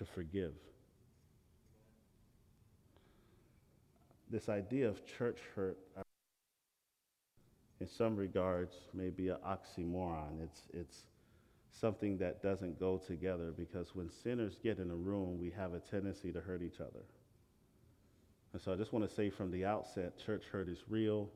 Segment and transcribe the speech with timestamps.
[0.00, 0.54] to forgive.
[4.30, 6.02] This idea of church hurt, uh,
[7.80, 10.42] in some regards, may be an oxymoron.
[10.42, 11.02] It's, it's
[11.70, 15.80] something that doesn't go together because when sinners get in a room, we have a
[15.80, 17.04] tendency to hurt each other.
[18.54, 21.28] And so I just want to say from the outset church hurt is real.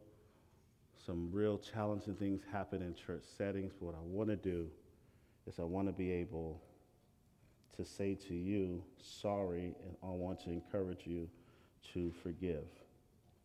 [1.05, 3.75] Some real challenging things happen in church settings.
[3.79, 4.69] But what I want to do
[5.47, 6.63] is I want to be able
[7.77, 11.29] to say to you, sorry, and I want to encourage you
[11.93, 12.65] to forgive.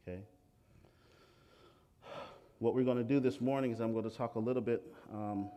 [0.08, 0.20] Okay?
[2.60, 4.84] What we're going to do this morning is I'm going to talk a little bit
[5.14, 5.50] um,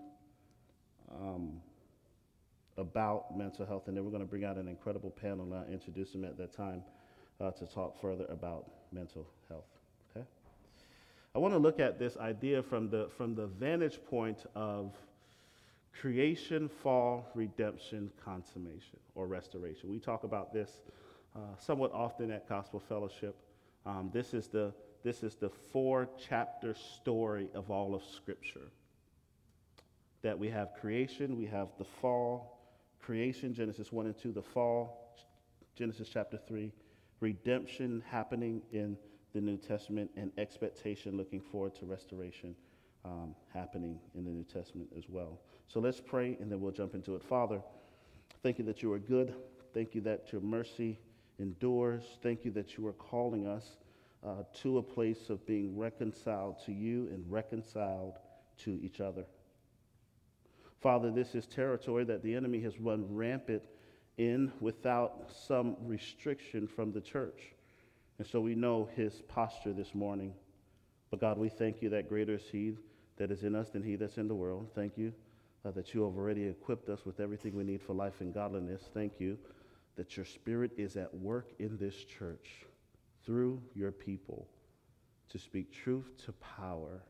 [1.11, 1.61] um,
[2.77, 5.67] about mental health, and then we're going to bring out an incredible panel, and I'll
[5.67, 6.83] introduce them at that time
[7.41, 9.67] uh, to talk further about mental health.
[10.11, 10.25] Okay?
[11.35, 14.95] I want to look at this idea from the, from the vantage point of
[16.01, 19.91] creation, fall, redemption, consummation, or restoration.
[19.91, 20.81] We talk about this
[21.35, 23.37] uh, somewhat often at Gospel Fellowship.
[23.87, 24.73] Um, this, is the,
[25.03, 28.71] this is the four chapter story of all of Scripture.
[30.23, 32.61] That we have creation, we have the fall,
[33.01, 35.17] creation, Genesis 1 and 2, the fall,
[35.75, 36.73] Genesis chapter 3,
[37.21, 38.97] redemption happening in
[39.33, 42.55] the New Testament, and expectation looking forward to restoration
[43.05, 45.41] um, happening in the New Testament as well.
[45.69, 47.25] So let's pray and then we'll jump into it.
[47.25, 47.61] Father,
[48.43, 49.35] thank you that you are good.
[49.75, 50.99] Thank you that your mercy
[51.39, 52.05] endures.
[52.23, 53.77] Thank you that you are calling us
[54.25, 58.19] uh, to a place of being reconciled to you and reconciled
[58.59, 59.25] to each other.
[60.81, 63.63] Father, this is territory that the enemy has run rampant
[64.19, 67.53] in without some restriction from the church.
[68.19, 70.35] And so we know his posture this morning.
[71.11, 72.77] But God, we thank you that greater is he
[73.17, 74.69] that is in us than he that's in the world.
[74.75, 75.13] Thank you
[75.65, 78.83] uh, that you have already equipped us with everything we need for life and godliness.
[78.93, 79.39] Thank you
[79.97, 82.65] that your spirit is at work in this church
[83.25, 84.49] through your people
[85.29, 87.03] to speak truth to power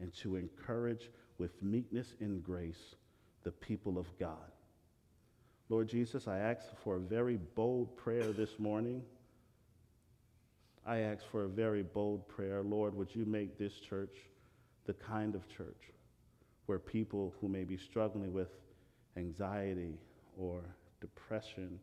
[0.00, 2.96] and to encourage with meekness and grace
[3.44, 4.52] the people of God.
[5.68, 9.02] Lord Jesus, I ask for a very bold prayer this morning.
[10.84, 12.62] I ask for a very bold prayer.
[12.62, 14.16] Lord, would you make this church
[14.90, 15.92] the kind of church
[16.66, 18.48] where people who may be struggling with
[19.16, 19.94] anxiety
[20.36, 20.64] or
[21.00, 21.78] depression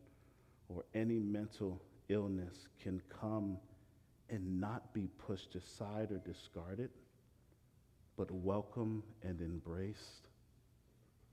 [0.68, 1.80] or any mental
[2.10, 3.56] illness can come
[4.28, 6.90] and not be pushed aside or discarded,
[8.18, 10.28] but welcome and embraced.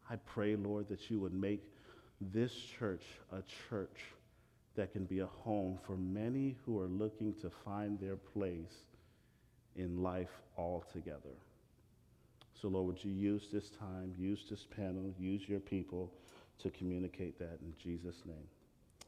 [0.10, 1.66] I pray, Lord, that you would make
[2.22, 3.04] this church
[3.34, 4.00] a church
[4.78, 8.86] that can be a home for many who are looking to find their place
[9.76, 11.36] in life altogether.
[12.62, 16.12] So, Lord, would you use this time, use this panel, use your people
[16.60, 18.48] to communicate that in Jesus' name?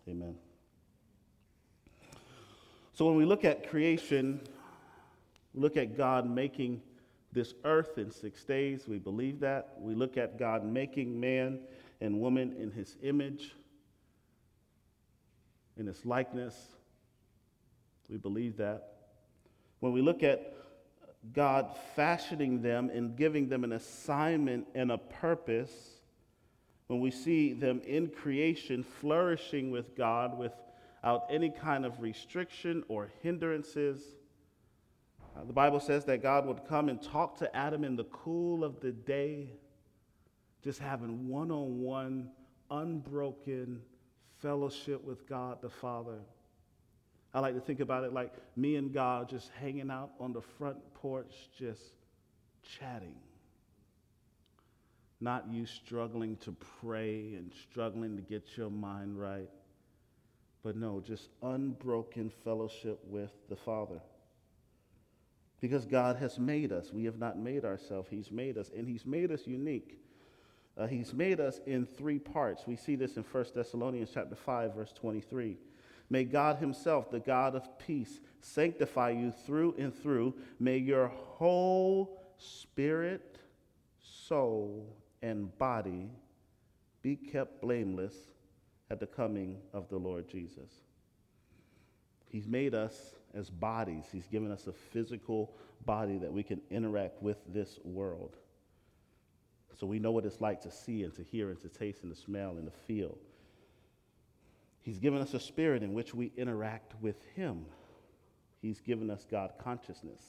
[0.09, 0.35] Amen.
[2.94, 4.41] So, when we look at creation,
[5.53, 6.81] look at God making
[7.31, 8.88] this earth in six days.
[8.88, 9.75] We believe that.
[9.80, 11.59] We look at God making man
[12.02, 13.56] and woman in his image,
[15.78, 16.56] in his likeness.
[18.09, 18.94] We believe that.
[19.80, 20.56] When we look at
[21.33, 25.72] God fashioning them and giving them an assignment and a purpose,
[26.88, 33.09] when we see them in creation flourishing with God without any kind of restriction or
[33.22, 34.01] hindrances,
[35.35, 38.63] uh, the Bible says that God would come and talk to Adam in the cool
[38.63, 39.50] of the day,
[40.63, 42.29] just having one on one,
[42.72, 43.81] unbroken
[44.39, 46.19] fellowship with God the Father.
[47.38, 50.42] I like to think about it like me and God just hanging out on the
[50.42, 51.84] front porch, just
[52.64, 53.14] chatting.
[55.22, 59.52] Not you struggling to pray and struggling to get your mind right,
[60.64, 64.02] but no, just unbroken fellowship with the Father.
[65.62, 66.92] Because God has made us.
[66.92, 70.00] We have not made ourselves, He's made us, and He's made us unique.
[70.75, 72.66] Uh, he's made us in three parts.
[72.68, 75.57] We see this in 1 Thessalonians chapter 5, verse 23.
[76.09, 80.36] May God Himself, the God of peace, sanctify you through and through.
[80.59, 83.39] May your whole spirit,
[84.00, 86.09] soul, and body
[87.01, 88.15] be kept blameless
[88.89, 90.71] at the coming of the Lord Jesus.
[92.30, 95.54] He's made us as bodies, He's given us a physical
[95.86, 98.36] body that we can interact with this world.
[99.80, 102.13] So we know what it's like to see and to hear and to taste and
[102.13, 103.18] to smell and to feel.
[104.88, 107.66] He's given us a spirit in which we interact with Him.
[108.62, 110.22] He's given us God consciousness.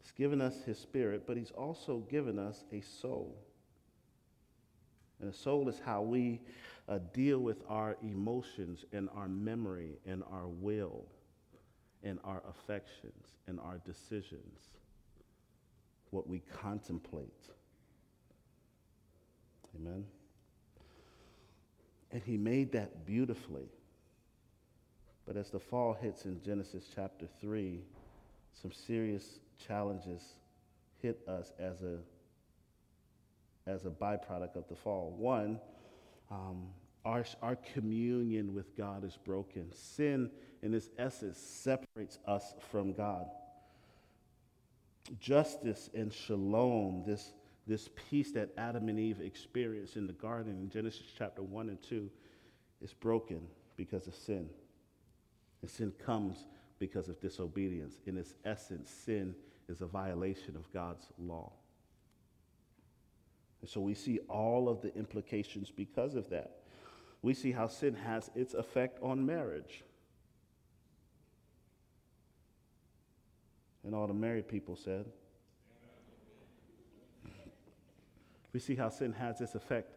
[0.00, 3.36] He's given us His spirit, but He's also given us a soul.
[5.20, 6.40] And a soul is how we
[6.88, 11.04] uh, deal with our emotions and our memory and our will
[12.02, 14.60] and our affections and our decisions,
[16.08, 17.50] what we contemplate.
[19.76, 20.06] Amen.
[22.10, 23.68] And he made that beautifully.
[25.26, 27.80] But as the fall hits in Genesis chapter 3,
[28.54, 30.22] some serious challenges
[31.02, 31.98] hit us as a,
[33.66, 35.14] as a byproduct of the fall.
[35.16, 35.60] One,
[36.30, 36.68] um,
[37.04, 39.70] our, our communion with God is broken.
[39.74, 40.30] Sin,
[40.62, 43.26] in its essence, separates us from God.
[45.20, 47.32] Justice and shalom, this,
[47.68, 51.82] this peace that Adam and Eve experienced in the garden in Genesis chapter 1 and
[51.82, 52.10] 2,
[52.80, 53.42] is broken
[53.76, 54.48] because of sin.
[55.60, 56.46] And sin comes
[56.78, 57.98] because of disobedience.
[58.06, 59.34] In its essence, sin
[59.68, 61.52] is a violation of God's law.
[63.60, 66.62] And so we see all of the implications because of that.
[67.20, 69.84] We see how sin has its effect on marriage.
[73.84, 75.06] And all the married people said.
[78.58, 79.94] We see how sin has its effect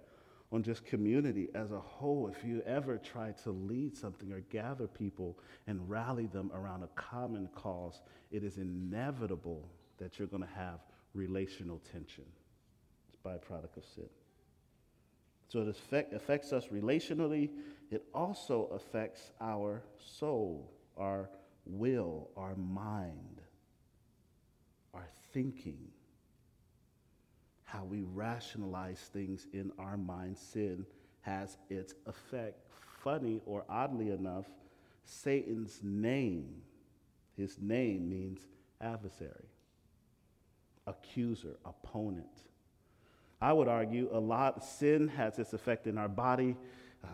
[0.52, 2.28] on just community as a whole.
[2.28, 6.90] If you ever try to lead something or gather people and rally them around a
[6.90, 9.68] common cause, it is inevitable
[9.98, 10.80] that you're going to have
[11.16, 12.24] relational tension.
[13.08, 14.10] It's byproduct of sin.
[15.48, 17.50] So it affect, affects us relationally.
[17.90, 21.32] It also affects our soul, our
[21.66, 23.42] will, our mind,
[24.94, 25.91] our thinking
[27.72, 30.86] how we rationalize things in our mind, sin
[31.22, 32.60] has its effect.
[33.02, 34.46] Funny or oddly enough,
[35.06, 36.62] Satan's name,
[37.38, 38.42] his name means
[38.82, 39.48] adversary,
[40.86, 42.28] accuser, opponent.
[43.40, 46.58] I would argue a lot, sin has its effect in our body.
[47.04, 47.08] Uh,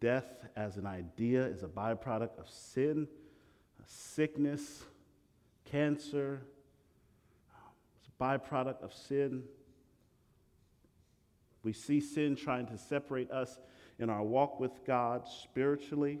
[0.00, 3.06] death as an idea is a byproduct of sin,
[3.84, 4.82] sickness,
[5.66, 6.40] cancer,
[7.98, 9.42] it's a byproduct of sin.
[11.62, 13.58] We see sin trying to separate us
[13.98, 16.20] in our walk with God spiritually,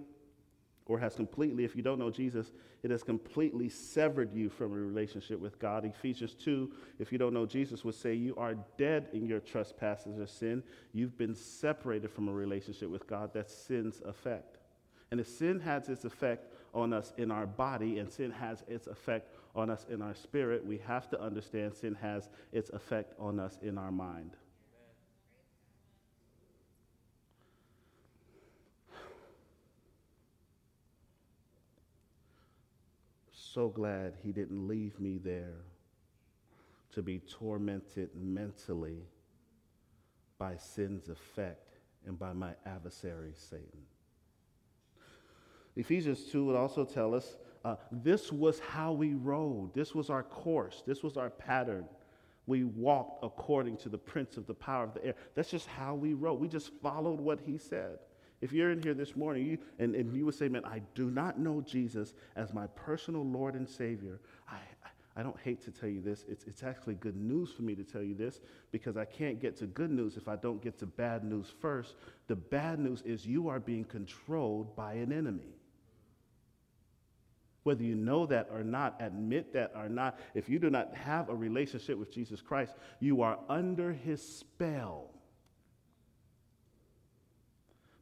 [0.86, 2.52] or has completely, if you don't know Jesus,
[2.82, 5.84] it has completely severed you from a relationship with God.
[5.84, 10.18] Ephesians 2, if you don't know Jesus, would say you are dead in your trespasses
[10.18, 10.64] or sin.
[10.92, 13.30] You've been separated from a relationship with God.
[13.32, 14.58] That's sin's effect.
[15.12, 18.86] And if sin has its effect on us in our body and sin has its
[18.86, 23.38] effect on us in our spirit, we have to understand sin has its effect on
[23.38, 24.36] us in our mind.
[33.52, 35.64] So glad he didn't leave me there
[36.92, 39.02] to be tormented mentally
[40.38, 43.82] by sin's effect and by my adversary, Satan.
[45.76, 50.22] Ephesians 2 would also tell us uh, this was how we rode, this was our
[50.22, 51.84] course, this was our pattern.
[52.46, 55.14] We walked according to the prince of the power of the air.
[55.34, 56.40] That's just how we rode.
[56.40, 57.98] We just followed what he said.
[58.40, 61.10] If you're in here this morning you, and, and you would say, man, I do
[61.10, 65.70] not know Jesus as my personal Lord and Savior, I, I, I don't hate to
[65.70, 66.24] tell you this.
[66.26, 68.40] It's, it's actually good news for me to tell you this
[68.72, 71.96] because I can't get to good news if I don't get to bad news first.
[72.28, 75.56] The bad news is you are being controlled by an enemy.
[77.62, 81.28] Whether you know that or not, admit that or not, if you do not have
[81.28, 85.10] a relationship with Jesus Christ, you are under his spell.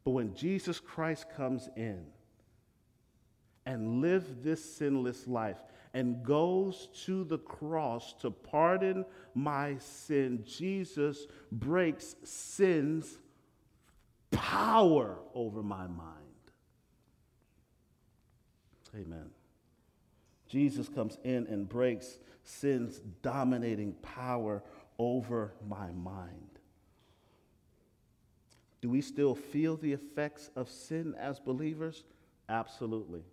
[0.09, 2.03] But when Jesus Christ comes in
[3.67, 5.59] and lives this sinless life
[5.93, 13.19] and goes to the cross to pardon my sin, Jesus breaks sin's
[14.31, 16.15] power over my mind.
[18.95, 19.29] Amen.
[20.47, 24.63] Jesus comes in and breaks sin's dominating power
[24.97, 26.48] over my mind.
[28.81, 32.03] Do we still feel the effects of sin as believers?
[32.47, 33.23] Absolutely.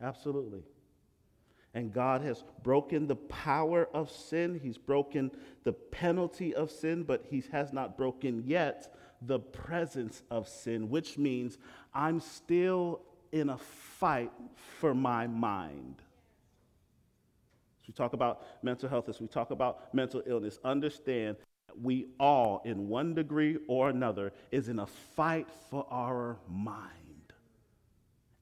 [0.00, 0.62] Absolutely.
[1.74, 4.60] And God has broken the power of sin.
[4.62, 5.30] He's broken
[5.64, 11.16] the penalty of sin, but He has not broken yet the presence of sin, which
[11.16, 11.56] means
[11.94, 14.32] I'm still in a fight
[14.80, 16.02] for my mind.
[17.82, 21.36] As we talk about mental health, as we talk about mental illness, understand
[21.80, 26.88] we all, in one degree or another, is in a fight for our mind.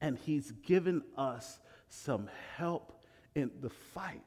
[0.00, 1.58] And He's given us
[1.88, 3.02] some help
[3.34, 4.22] in the fight.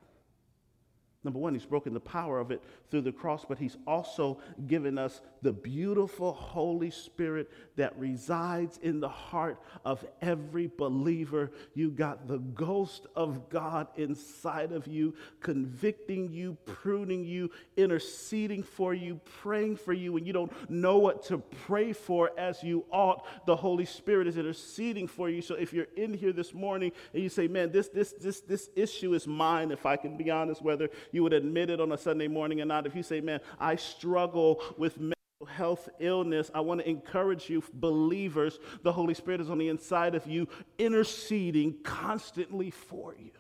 [1.24, 4.98] Number one, he's broken the power of it through the cross, but he's also given
[4.98, 11.52] us the beautiful Holy Spirit that resides in the heart of every believer.
[11.76, 18.94] You got the ghost of God inside of you, convicting you, pruning you, interceding for
[18.94, 23.26] you, praying for you, and you don't know what to pray for as you ought.
[23.46, 25.42] The Holy Spirit is interceding for you.
[25.42, 28.70] So if you're in here this morning and you say, Man, this, this, this, this
[28.76, 31.98] issue is mine, if I can be honest, whether you would admit it on a
[31.98, 32.86] Sunday morning or not.
[32.86, 35.16] If you say, man, I struggle with mental
[35.48, 40.16] health illness, I want to encourage you, believers, the Holy Spirit is on the inside
[40.16, 43.32] of you, interceding constantly for you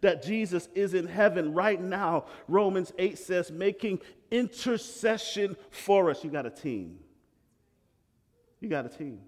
[0.00, 2.26] that Jesus is in heaven right now.
[2.48, 6.24] Romans 8 says, making intercession for us.
[6.24, 6.98] You got a team.
[8.60, 9.20] You got a team.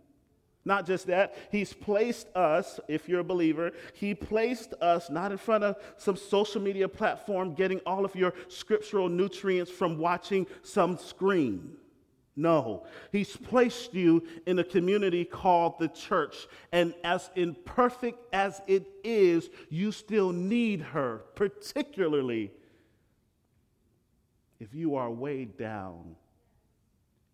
[0.66, 5.38] Not just that, He's placed us, if you're a believer, He placed us not in
[5.38, 10.98] front of some social media platform getting all of your scriptural nutrients from watching some
[10.98, 11.76] screen.
[12.34, 16.48] No, He's placed you in a community called the church.
[16.72, 22.50] And as imperfect as it is, you still need her, particularly
[24.58, 26.16] if you are weighed down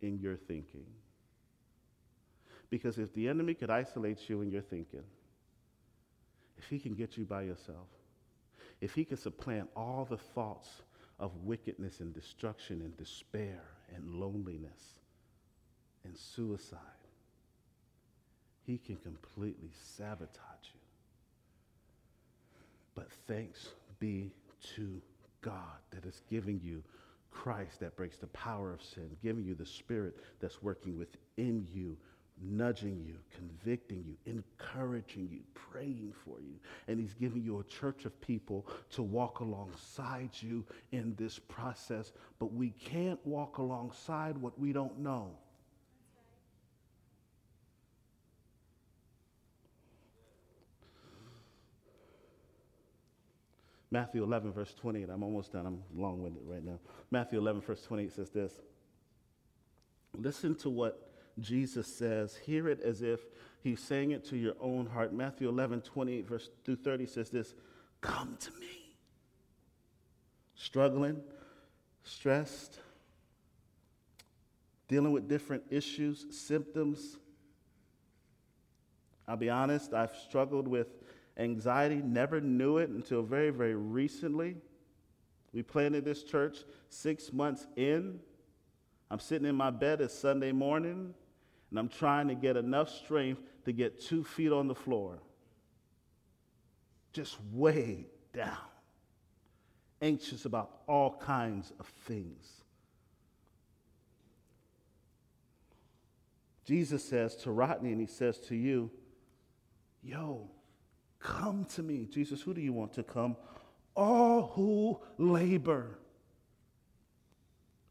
[0.02, 0.84] in your thinking.
[2.72, 5.04] Because if the enemy could isolate you in your thinking,
[6.56, 7.86] if he can get you by yourself,
[8.80, 10.70] if he can supplant all the thoughts
[11.20, 13.60] of wickedness and destruction and despair
[13.94, 15.00] and loneliness
[16.04, 16.78] and suicide,
[18.64, 20.30] he can completely sabotage
[20.64, 20.80] you.
[22.94, 23.68] But thanks
[24.00, 24.32] be
[24.76, 25.02] to
[25.42, 26.82] God that is giving you
[27.30, 31.98] Christ that breaks the power of sin, giving you the Spirit that's working within you
[32.42, 36.54] nudging you, convicting you, encouraging you, praying for you.
[36.88, 42.12] And He's giving you a church of people to walk alongside you in this process.
[42.38, 45.30] But we can't walk alongside what we don't know.
[53.92, 55.11] Matthew 11, verse 28.
[55.11, 55.66] I'm almost done.
[55.66, 56.78] I'm long winded right now.
[57.11, 58.61] Matthew 11, verse 28 says this
[60.16, 63.20] Listen to what Jesus says, hear it as if
[63.62, 65.12] he's saying it to your own heart.
[65.12, 67.54] Matthew 11, 28, verse through 30 says this
[68.00, 68.96] Come to me.
[70.54, 71.20] Struggling,
[72.04, 72.78] stressed,
[74.88, 77.16] dealing with different issues, symptoms.
[79.26, 80.88] I'll be honest, I've struggled with
[81.38, 84.56] anxiety, never knew it until very, very recently.
[85.52, 86.58] We planted this church
[86.88, 88.20] six months in.
[89.10, 91.14] I'm sitting in my bed, it's Sunday morning
[91.72, 95.22] and I'm trying to get enough strength to get two feet on the floor.
[97.14, 98.58] Just way down.
[100.02, 102.46] Anxious about all kinds of things.
[106.66, 108.90] Jesus says to Rodney, and he says to you,
[110.02, 110.50] Yo,
[111.20, 112.04] come to me.
[112.04, 113.34] Jesus, who do you want to come?
[113.96, 115.98] All who labor.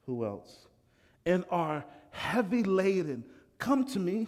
[0.05, 0.67] Who else?
[1.25, 3.23] And are heavy laden
[3.62, 4.27] Come to me,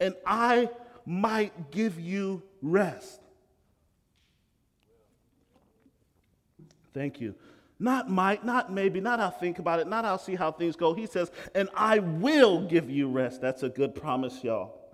[0.00, 0.70] and I
[1.04, 3.20] might give you rest.
[6.94, 7.34] Thank you.
[7.78, 10.94] Not might, not maybe, not I'll think about it, not I'll see how things go.
[10.94, 13.42] He says, and I will give you rest.
[13.42, 14.87] That's a good promise, y'all.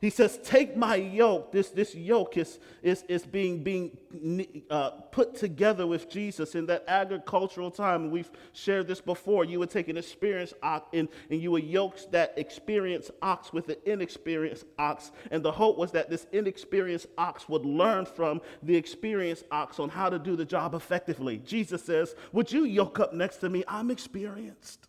[0.00, 1.52] He says, Take my yoke.
[1.52, 6.84] This, this yoke is, is, is being, being uh, put together with Jesus in that
[6.86, 8.10] agricultural time.
[8.10, 9.44] We've shared this before.
[9.44, 13.68] You would take an experienced ox and, and you would yoke that experienced ox with
[13.68, 15.10] an inexperienced ox.
[15.30, 19.88] And the hope was that this inexperienced ox would learn from the experienced ox on
[19.88, 21.38] how to do the job effectively.
[21.38, 23.64] Jesus says, Would you yoke up next to me?
[23.66, 24.87] I'm experienced.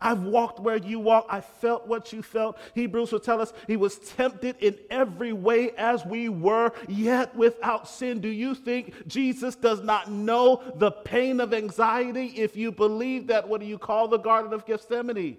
[0.00, 1.26] I've walked where you walk.
[1.28, 2.56] I felt what you felt.
[2.74, 7.86] Hebrews will tell us he was tempted in every way as we were, yet without
[7.86, 8.20] sin.
[8.20, 13.48] Do you think Jesus does not know the pain of anxiety if you believe that?
[13.48, 15.36] What do you call the Garden of Gethsemane?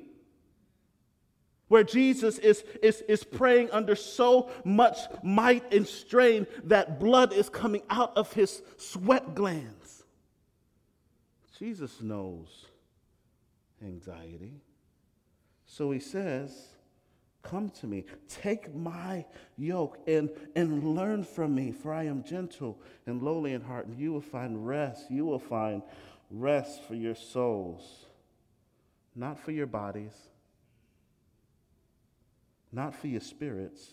[1.68, 7.50] Where Jesus is, is, is praying under so much might and strain that blood is
[7.50, 10.03] coming out of his sweat glands.
[11.58, 12.65] Jesus knows
[13.83, 14.61] anxiety.
[15.65, 16.67] So he says,
[17.43, 19.25] Come to me, take my
[19.57, 23.97] yoke and, and learn from me, for I am gentle and lowly in heart, and
[23.97, 25.09] you will find rest.
[25.09, 25.81] You will find
[26.29, 28.05] rest for your souls,
[29.15, 30.13] not for your bodies,
[32.71, 33.91] not for your spirits.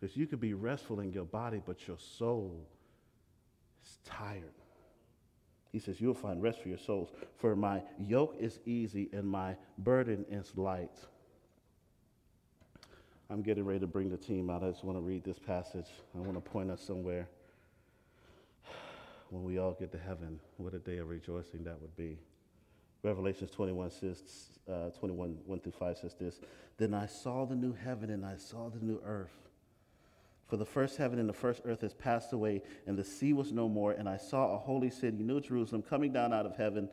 [0.00, 2.66] Because you could be restful in your body, but your soul
[3.84, 4.52] is tired.
[5.74, 7.08] He says, You'll find rest for your souls.
[7.36, 10.96] For my yoke is easy and my burden is light.
[13.28, 14.62] I'm getting ready to bring the team out.
[14.62, 15.88] I just want to read this passage.
[16.14, 17.28] I want to point us somewhere.
[19.30, 22.18] When we all get to heaven, what a day of rejoicing that would be.
[23.02, 24.22] Revelations 21 says,
[24.70, 26.38] uh, 21, 1 through 5 says this
[26.76, 29.48] Then I saw the new heaven and I saw the new earth.
[30.46, 33.52] For the first heaven and the first earth has passed away, and the sea was
[33.52, 33.92] no more.
[33.92, 36.88] And I saw a holy city, New Jerusalem, coming down out of heaven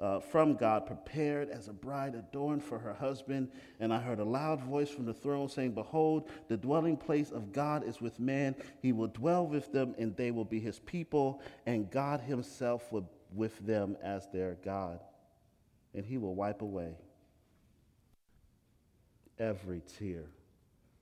[0.00, 3.50] uh, from God, prepared as a bride adorned for her husband.
[3.78, 7.52] And I heard a loud voice from the throne saying, Behold, the dwelling place of
[7.52, 8.56] God is with man.
[8.80, 13.08] He will dwell with them, and they will be his people, and God himself will
[13.34, 15.00] with them as their God.
[15.94, 16.96] And he will wipe away
[19.38, 20.24] every tear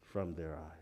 [0.01, 0.82] from their eyes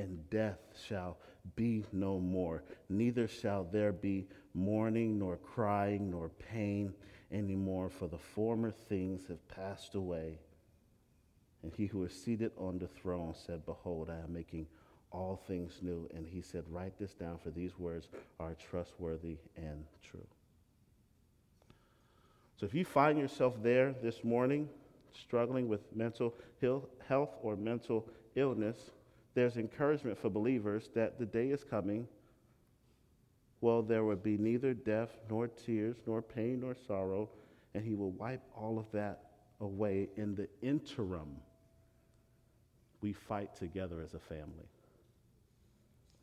[0.00, 1.18] and death shall
[1.56, 2.62] be no more.
[2.88, 6.92] Neither shall there be mourning, nor crying, nor pain
[7.32, 10.38] anymore, for the former things have passed away.
[11.62, 14.66] And he who is seated on the throne said, Behold, I am making
[15.12, 16.08] all things new.
[16.14, 20.26] And he said, Write this down, for these words are trustworthy and true.
[22.56, 24.68] So if you find yourself there this morning,
[25.12, 28.90] struggling with mental health or mental illness,
[29.34, 32.06] there's encouragement for believers that the day is coming.
[33.60, 37.28] Well, there will be neither death, nor tears, nor pain, nor sorrow,
[37.74, 40.08] and he will wipe all of that away.
[40.16, 41.36] In the interim,
[43.02, 44.68] we fight together as a family.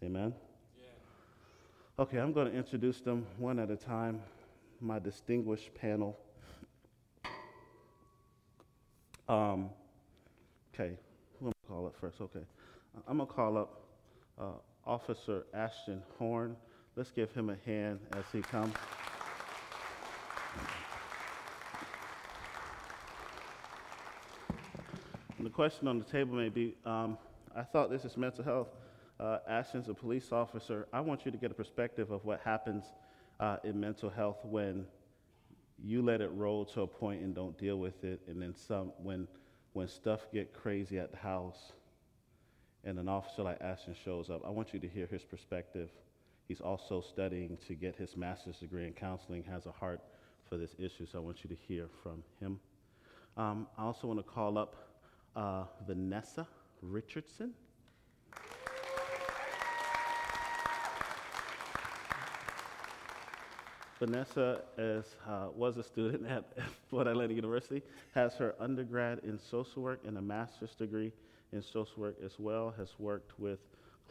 [0.04, 0.34] Amen?
[0.78, 2.04] Yeah.
[2.04, 4.22] Okay, I'm going to introduce them one at a time.
[4.82, 6.18] My distinguished panel.
[9.30, 9.70] Um,
[10.74, 10.94] okay,
[11.40, 12.22] who am I call it first?
[12.22, 12.46] Okay.
[13.08, 13.82] I'm going to call up
[14.40, 14.44] uh,
[14.86, 16.56] Officer Ashton Horn.
[16.96, 18.74] Let's give him a hand as he comes.
[25.38, 27.18] And the question on the table may be um,
[27.56, 28.70] I thought this is mental health.
[29.20, 30.88] Uh, Ashton's a police officer.
[30.94, 32.86] I want you to get a perspective of what happens
[33.40, 34.86] uh, in mental health when
[35.84, 38.92] you let it roll to a point and don't deal with it, and then some
[39.02, 39.28] when
[39.74, 41.74] when stuff get crazy at the house
[42.84, 45.90] and an officer like Ashton shows up, I want you to hear his perspective.
[46.48, 50.02] He's also studying to get his master's degree in counseling, has a heart
[50.48, 52.60] for this issue, so I want you to hear from him.
[53.36, 54.76] Um, I also want to call up
[55.36, 56.48] uh, Vanessa
[56.82, 57.54] Richardson.
[64.00, 66.46] Vanessa is, uh, was a student at
[66.90, 67.82] Florida Atlantic University,
[68.14, 71.12] has her undergrad in social work and a master's degree
[71.54, 73.60] in social work as well, has worked with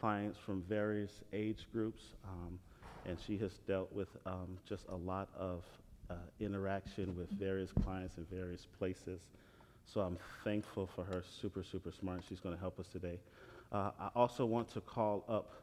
[0.00, 2.58] clients from various age groups, um,
[3.04, 5.62] and she has dealt with um, just a lot of
[6.10, 9.20] uh, interaction with various clients in various places.
[9.86, 12.22] So I'm thankful for her, super, super smart.
[12.28, 13.18] She's going to help us today.
[13.72, 15.62] Uh, I also want to call up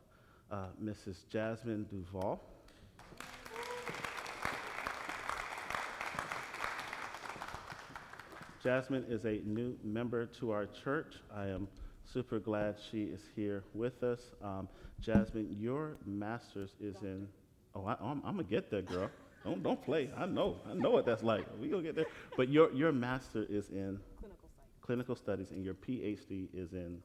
[0.52, 1.28] uh, Mrs.
[1.30, 2.42] Jasmine Duval.
[8.64, 11.16] Jasmine is a new member to our church.
[11.36, 11.68] I am
[12.06, 14.32] super glad she is here with us.
[14.42, 14.70] Um,
[15.02, 17.28] Jasmine, your master's is in.
[17.76, 19.10] Oh, I, am gonna get there, girl.
[19.44, 20.10] Don't don't play.
[20.16, 20.62] I know.
[20.70, 21.46] I know what that's like.
[21.60, 22.06] We gonna get there.
[22.38, 24.50] But your your master is in clinical,
[24.82, 27.00] clinical studies, and your PhD is in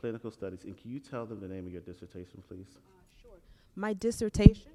[0.00, 0.64] clinical studies.
[0.64, 2.68] And can you tell them the name of your dissertation, please?
[2.76, 3.38] Uh, sure.
[3.76, 4.72] My dissertation.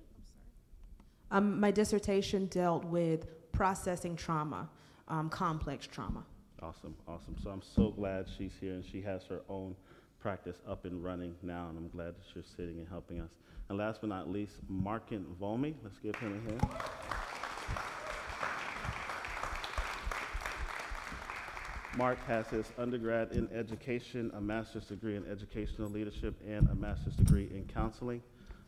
[1.32, 4.70] Um, my dissertation dealt with processing trauma
[5.14, 6.24] um, complex trauma.
[6.62, 7.36] Awesome, awesome.
[7.44, 9.76] So I'm so glad she's here and she has her own
[10.20, 13.30] practice up and running now, and I'm glad that you're sitting and helping us.
[13.70, 15.76] And last but not least, Markin Volmi.
[15.84, 16.62] Let's give him a hand.
[21.96, 27.16] Mark has his undergrad in education, a master's degree in educational leadership, and a master's
[27.16, 28.22] degree in counseling.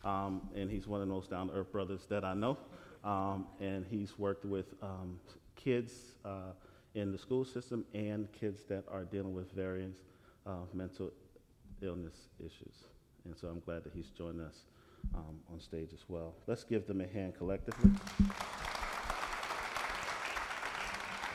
[0.04, 2.56] Um, and he's one of those down to earth brothers that I know.
[3.02, 5.18] Um, and he's worked with um,
[5.56, 5.92] kids
[6.24, 6.52] uh,
[6.94, 9.96] in the school system and kids that are dealing with various
[10.46, 11.10] uh, mental
[11.82, 12.84] illness issues.
[13.24, 14.64] And so I'm glad that he's joined us
[15.14, 16.34] um, on stage as well.
[16.46, 17.90] Let's give them a hand collectively.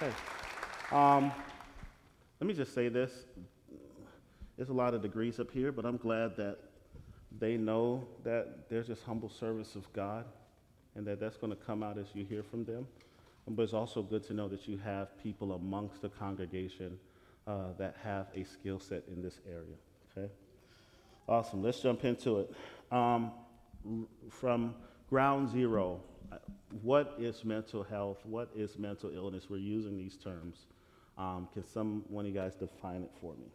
[0.02, 0.14] Okay.
[0.92, 1.32] Um,
[2.40, 3.12] let me just say this.
[4.58, 6.58] There's a lot of degrees up here, but I'm glad that
[7.40, 10.26] they know that there's just humble service of God
[10.96, 12.88] and that that's going to come out as you hear from them.
[13.48, 16.98] But it's also good to know that you have people amongst the congregation
[17.48, 19.76] uh, that have a skill set in this area.
[20.16, 20.32] Okay.
[21.28, 21.64] Awesome.
[21.64, 22.54] Let's jump into it.
[22.92, 23.32] Um,
[24.30, 24.76] from
[25.10, 26.02] ground zero,
[26.82, 28.20] what is mental health?
[28.26, 29.50] What is mental illness?
[29.50, 30.68] We're using these terms.
[31.18, 33.48] Um, can some one of you guys define it for me?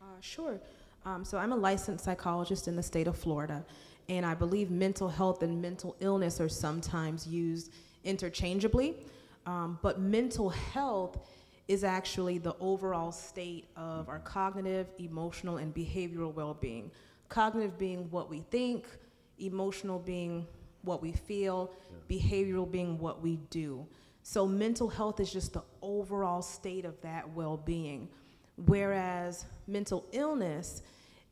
[0.00, 0.60] Uh, sure.
[1.04, 3.64] Um, so I'm a licensed psychologist in the state of Florida,
[4.08, 7.72] and I believe mental health and mental illness are sometimes used
[8.04, 8.96] interchangeably.
[9.46, 11.18] Um, but mental health
[11.68, 16.90] is actually the overall state of our cognitive, emotional, and behavioral well being.
[17.28, 18.86] Cognitive being what we think,
[19.38, 20.46] emotional being
[20.82, 22.18] what we feel, yeah.
[22.18, 23.86] behavioral being what we do.
[24.22, 28.08] So, mental health is just the overall state of that well being.
[28.66, 30.82] Whereas mental illness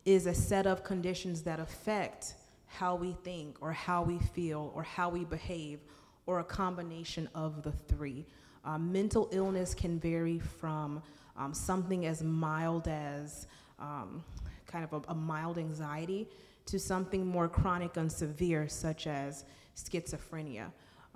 [0.04, 2.34] is a set of conditions that affect
[2.66, 5.80] how we think or how we feel or how we behave
[6.30, 8.24] or a combination of the three.
[8.64, 11.02] Um, mental illness can vary from
[11.36, 13.48] um, something as mild as
[13.80, 14.22] um,
[14.68, 16.28] kind of a, a, mild anxiety
[16.66, 20.66] to something more chronic and severe, such as schizophrenia.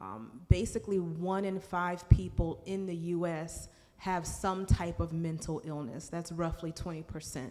[0.01, 6.09] Um, basically, one in five people in the US have some type of mental illness.
[6.09, 7.51] That's roughly 20%.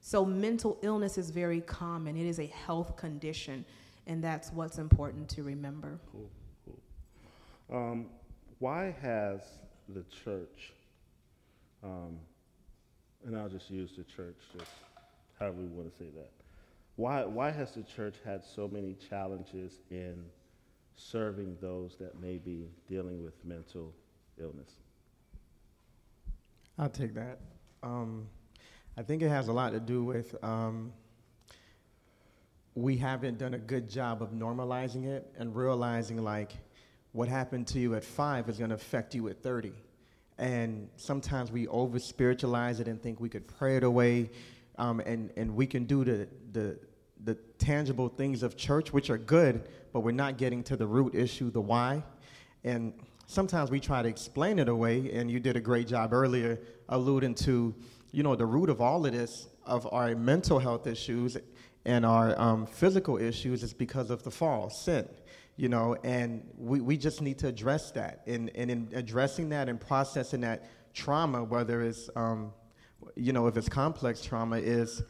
[0.00, 3.64] So, mental illness is very common, it is a health condition,
[4.06, 5.98] and that's what's important to remember.
[6.12, 6.30] Cool.
[7.72, 8.06] Um,
[8.58, 9.40] why has
[9.88, 10.72] the church,
[11.84, 12.18] um,
[13.24, 14.72] and I'll just use the church, just
[15.38, 16.30] however we want to say that,
[16.96, 20.24] why, why has the church had so many challenges in
[20.96, 23.94] serving those that may be dealing with mental
[24.38, 24.72] illness?
[26.78, 27.38] I'll take that.
[27.82, 28.26] Um,
[28.96, 30.92] I think it has a lot to do with um,
[32.74, 36.52] we haven't done a good job of normalizing it and realizing like
[37.12, 39.72] what happened to you at five is going to affect you at 30.
[40.38, 44.30] And sometimes we over spiritualize it and think we could pray it away.
[44.78, 46.78] Um, and, and we can do the, the,
[47.24, 51.14] the tangible things of church, which are good, but we're not getting to the root
[51.14, 52.02] issue, the why.
[52.64, 52.94] And
[53.26, 57.34] sometimes we try to explain it away, and you did a great job earlier alluding
[57.34, 57.74] to,
[58.12, 61.36] you know, the root of all of this, of our mental health issues
[61.84, 65.06] and our um, physical issues is because of the fall, sin
[65.60, 68.22] you know, and we, we just need to address that.
[68.26, 72.54] And, and in addressing that and processing that trauma, whether it's, um,
[73.14, 75.02] you know, if it's complex trauma, is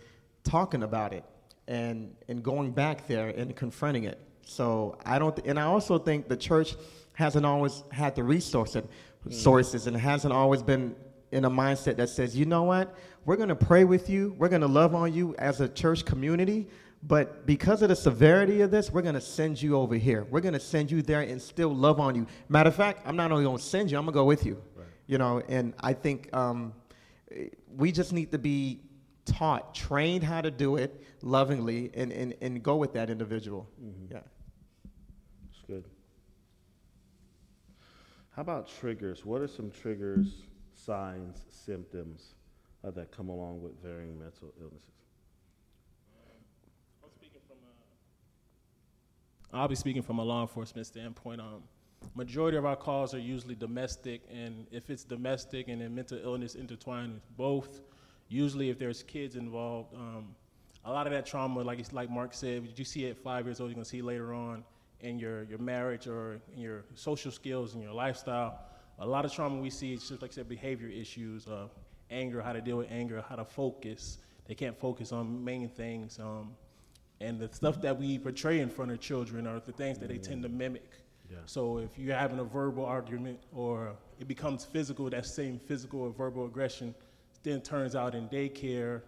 [0.43, 1.23] talking about it
[1.69, 4.19] and, and going back there and confronting it.
[4.43, 6.75] So I don't, th- and I also think the church
[7.13, 8.83] hasn't always had the resources,
[9.25, 9.33] mm.
[9.33, 10.97] sources and hasn't always been
[11.31, 12.93] in a mindset that says, you know what,
[13.25, 16.05] we're going to pray with you, we're going to love on you as a church
[16.05, 16.67] community,
[17.03, 20.27] but because of the severity of this, we're going to send you over here.
[20.31, 22.27] We're going to send you there and still love on you.
[22.49, 24.45] Matter of fact, I'm not only going to send you, I'm going to go with
[24.45, 24.63] you.
[24.77, 24.87] Right.
[25.07, 26.75] You know, and I think um,
[27.75, 28.81] we just need to be
[29.25, 33.67] taught, trained how to do it lovingly, and, and, and go with that individual.
[33.83, 34.13] Mm-hmm.
[34.13, 34.21] Yeah.
[35.47, 35.85] That's good.
[38.37, 39.25] How about triggers?
[39.25, 40.43] What are some triggers,
[40.75, 42.35] signs, symptoms
[42.85, 45.00] uh, that come along with varying mental illnesses?
[49.53, 51.41] I'll be speaking from a law enforcement standpoint.
[51.41, 51.63] Um,
[52.15, 56.55] majority of our calls are usually domestic, and if it's domestic and then mental illness
[56.55, 57.81] intertwined with both,
[58.29, 60.35] usually if there's kids involved, um,
[60.85, 63.61] a lot of that trauma, like like Mark said, you see it at five years
[63.61, 64.65] old, you're gonna see later on
[65.01, 68.61] in your your marriage or in your social skills and your lifestyle.
[69.01, 71.67] A lot of trauma we see is just like I said, behavior issues, uh,
[72.11, 74.19] anger, how to deal with anger, how to focus.
[74.47, 76.19] They can't focus on main things.
[76.19, 76.55] Um,
[77.21, 80.19] and the stuff that we portray in front of children are the things that they
[80.19, 80.91] tend to mimic.
[81.31, 81.39] Yeah.
[81.47, 86.11] So if you're having a verbal argument or it becomes physical, that same physical or
[86.11, 86.95] verbal aggression
[87.43, 89.03] then turns out in daycare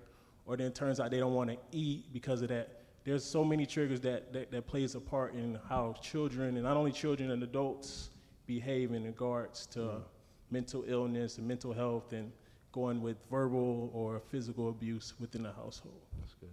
[0.47, 2.81] or then turns out they don't want to eat because of that.
[3.05, 6.77] There's so many triggers that, that, that plays a part in how children, and not
[6.77, 8.11] only children and adults,
[8.47, 10.03] behave in regards to mm.
[10.51, 12.31] mental illness and mental health and
[12.71, 16.01] going with verbal or physical abuse within the household.
[16.21, 16.51] That's good.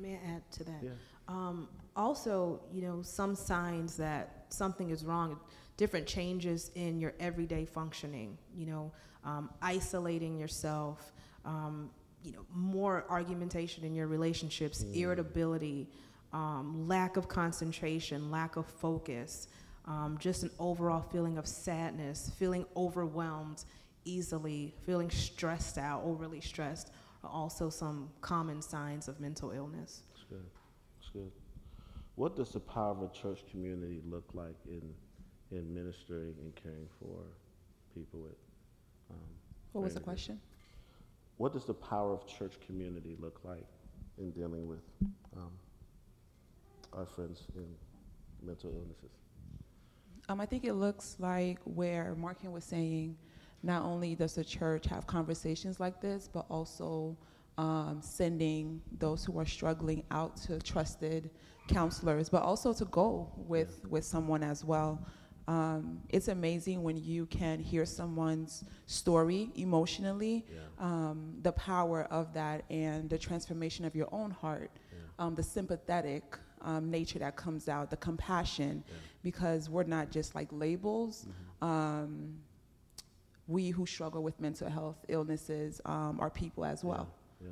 [0.00, 0.82] May I add to that?
[0.82, 0.90] Yeah.
[1.28, 5.38] Um, also, you know, some signs that something is wrong,
[5.76, 8.92] different changes in your everyday functioning, you know,
[9.24, 11.12] um, isolating yourself,
[11.44, 11.90] um,
[12.22, 14.96] you know, more argumentation in your relationships, mm.
[14.96, 15.88] irritability,
[16.32, 19.48] um, lack of concentration, lack of focus,
[19.86, 23.64] um, just an overall feeling of sadness, feeling overwhelmed
[24.04, 26.90] easily, feeling stressed out, overly stressed
[27.32, 30.02] also some common signs of mental illness.
[30.12, 30.44] That's good.
[30.98, 31.30] That's good.
[32.16, 34.82] What does the power of a church community look like in,
[35.50, 37.22] in ministering and caring for
[37.94, 38.38] people with?
[39.10, 39.16] Um,
[39.72, 40.40] what was the question?
[41.38, 43.64] what does the power of church community look like
[44.18, 44.82] in dealing with
[45.36, 45.50] um,
[46.92, 47.66] our friends in
[48.44, 49.10] mental illnesses?
[50.28, 53.16] Um, I think it looks like where Markin was saying,
[53.62, 57.16] not only does the church have conversations like this, but also
[57.56, 61.30] um, sending those who are struggling out to trusted
[61.66, 65.04] counselors, but also to go with, with someone as well.
[65.48, 70.60] Um, it's amazing when you can hear someone's story emotionally, Yeah.
[70.78, 74.98] um, the power of that and the transformation of your own heart, Yeah.
[75.18, 78.94] um, the sympathetic um, nature that comes out, the compassion, Yeah.
[79.22, 81.26] because we're not just like labels.
[81.62, 81.64] Mhm.
[83.48, 87.08] We who struggle with mental health illnesses um, are people as well.
[87.40, 87.48] Yeah.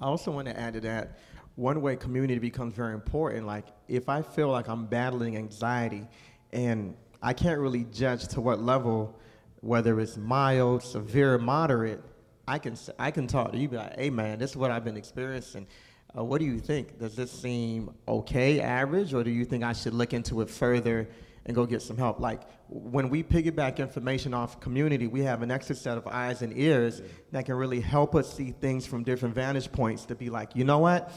[0.00, 1.18] I also want to add to that
[1.54, 3.46] one way community becomes very important.
[3.46, 6.06] Like, if I feel like I'm battling anxiety
[6.52, 9.18] and I can't really judge to what level,
[9.60, 12.02] whether it's mild, severe, moderate,
[12.48, 14.84] I can, I can talk to you, be like, hey man, this is what I've
[14.84, 15.68] been experiencing.
[16.16, 16.98] Uh, what do you think?
[16.98, 21.08] Does this seem okay, average, or do you think I should look into it further
[21.46, 22.20] and go get some help?
[22.20, 26.56] Like when we piggyback information off community, we have an extra set of eyes and
[26.56, 27.02] ears
[27.32, 30.64] that can really help us see things from different vantage points to be like, you
[30.64, 31.12] know what?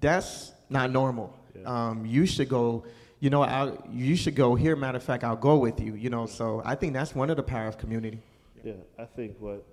[0.00, 1.38] That's not normal.
[1.54, 1.88] Yeah.
[1.88, 2.84] Um, you should go.
[3.18, 4.76] You know, I'll, you should go here.
[4.76, 5.94] Matter of fact, I'll go with you.
[5.94, 8.20] You know, so I think that's one of the power of community.
[8.62, 9.64] Yeah, I think what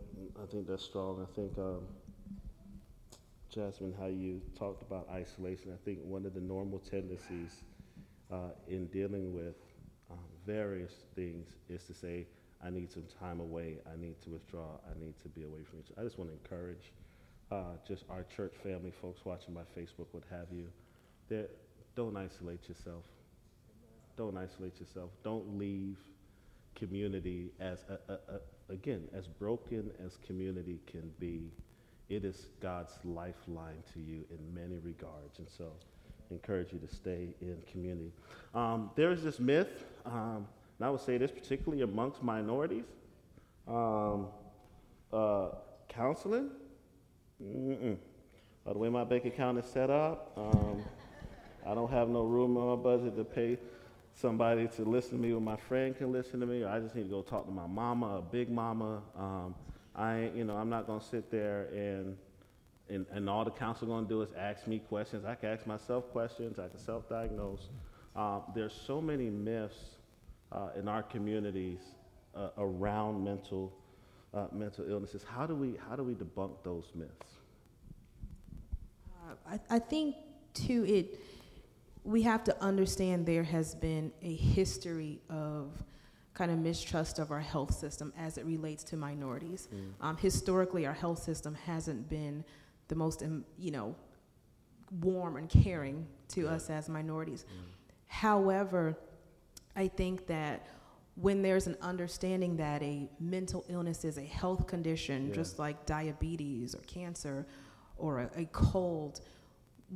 [0.42, 1.22] I think that's strong.
[1.22, 1.82] I think um,
[3.54, 5.72] Jasmine, how you talked about isolation.
[5.74, 7.64] I think one of the normal tendencies
[8.32, 9.56] uh, in dealing with
[10.46, 12.28] various things is to say,
[12.64, 13.78] "I need some time away.
[13.92, 14.78] I need to withdraw.
[14.90, 16.02] I need to be away from each." other.
[16.02, 16.92] I just want to encourage
[17.52, 20.68] uh, just our church family, folks watching by Facebook, what have you.
[21.30, 21.50] That
[21.96, 23.04] don't isolate yourself.
[24.18, 25.12] Don't isolate yourself.
[25.24, 25.98] Don't leave
[26.76, 31.52] community as a, a, a, again as broken as community can be
[32.10, 35.74] it is god's lifeline to you in many regards and so
[36.34, 38.12] encourage you to stay in community.
[38.54, 42.86] Um, there is this myth um, and i would say this particularly amongst minorities.
[43.68, 44.28] Um,
[45.12, 45.50] uh,
[45.88, 46.50] counseling?
[47.42, 47.98] Mm-mm.
[48.66, 50.32] The way my bank account is set up.
[50.36, 50.84] Um,
[51.66, 53.58] i don't have no room in my budget to pay
[54.16, 56.96] somebody to listen to me, or my friend can listen to me, or I just
[56.96, 59.02] need to go talk to my mama, a big mama.
[59.18, 59.56] Um,
[59.96, 62.18] I, you know, I'm not gonna sit there and,
[62.94, 65.26] and, and all the counsel gonna do is ask me questions.
[65.26, 66.60] I can ask myself questions.
[66.60, 67.70] I can self-diagnose.
[68.16, 69.96] Uh, there's so many myths
[70.52, 71.80] uh, in our communities
[72.36, 73.74] uh, around mental
[74.34, 75.24] uh, mental illnesses.
[75.24, 77.12] How do we how do we debunk those myths?
[79.10, 79.36] Uh,
[79.70, 80.16] I, I think
[80.54, 81.20] too it
[82.04, 85.72] we have to understand there has been a history of
[86.34, 89.70] kind of mistrust of our health system as it relates to minorities.
[90.02, 92.44] Um, historically, our health system hasn't been
[92.88, 93.24] the most,
[93.58, 93.96] you know,
[95.02, 97.46] warm and caring to us as minorities.
[98.08, 98.98] However,
[99.76, 100.68] I think that
[101.16, 105.36] when there's an understanding that a mental illness is a health condition, Yeah.
[105.36, 107.46] just like diabetes or cancer
[107.98, 109.22] or a, a cold,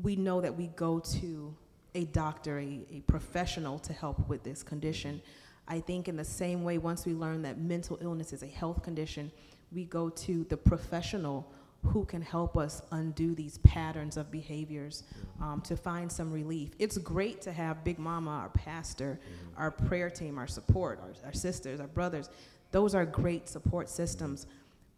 [0.04, 1.56] we know that we go to
[1.95, 5.15] a doctor, a, a professional to help with this condition.
[5.15, 5.76] Mm-hmm.
[5.76, 8.84] I think, in the same way, once we learn that mental illness is a health
[8.84, 9.32] condition,
[9.71, 11.52] we go to the professional
[11.88, 15.04] who can help us undo these patterns of behaviors
[15.41, 16.71] um, to find some relief.
[16.80, 19.19] It's great to have Big Mama, our pastor,
[19.58, 22.30] our prayer team, our support, our, our sisters, our brothers.
[22.71, 24.47] Those are great support systems,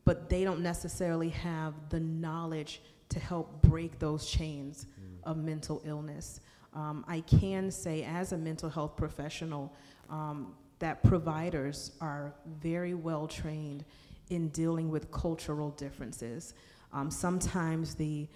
[0.06, 4.86] but they don't necessarily have the knowledge to help break those chains
[5.24, 6.42] of mental illness.
[6.74, 9.74] Um, I can say, as a mental health professional,
[10.10, 13.84] um, that providers are very well trained
[14.30, 16.54] in dealing with cultural differences.
[16.94, 18.28] Um, sometimes the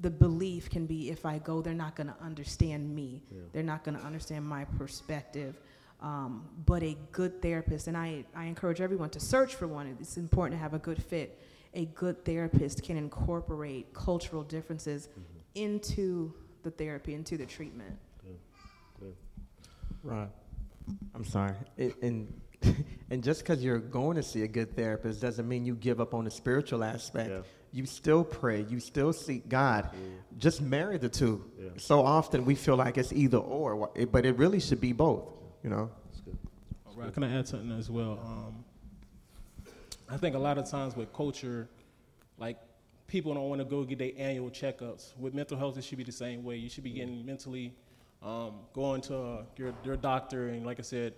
[0.00, 3.22] the belief can be if I go, they're not going to understand me.
[3.30, 3.40] Yeah.
[3.52, 5.60] They're not going to understand my perspective.
[6.00, 9.94] Um, but a good therapist, and I, I encourage everyone to search for one.
[10.00, 11.38] It's important to have a good fit.
[11.74, 15.10] A good therapist can incorporate cultural differences
[15.54, 17.96] into the therapy, into the treatment.
[20.02, 20.28] Right.
[21.14, 21.54] I'm sorry.
[21.76, 22.32] It, and
[23.10, 26.14] and just because you're going to see a good therapist doesn't mean you give up
[26.14, 27.30] on the spiritual aspect.
[27.30, 27.40] Yeah.
[27.72, 28.66] You still pray.
[28.68, 29.90] You still seek God.
[30.38, 31.44] Just marry the two.
[31.58, 31.68] Yeah.
[31.76, 35.24] So often we feel like it's either or, but it really should be both.
[35.62, 35.90] You know.
[36.06, 36.38] That's good.
[36.86, 38.18] All right, can I add something as well?
[38.24, 38.64] Um,
[40.08, 41.68] I think a lot of times with culture,
[42.38, 42.58] like
[43.06, 45.16] people don't want to go get their annual checkups.
[45.16, 46.56] With mental health, it should be the same way.
[46.56, 47.74] You should be getting mentally,
[48.22, 51.14] um, going to uh, your, your doctor, and like I said,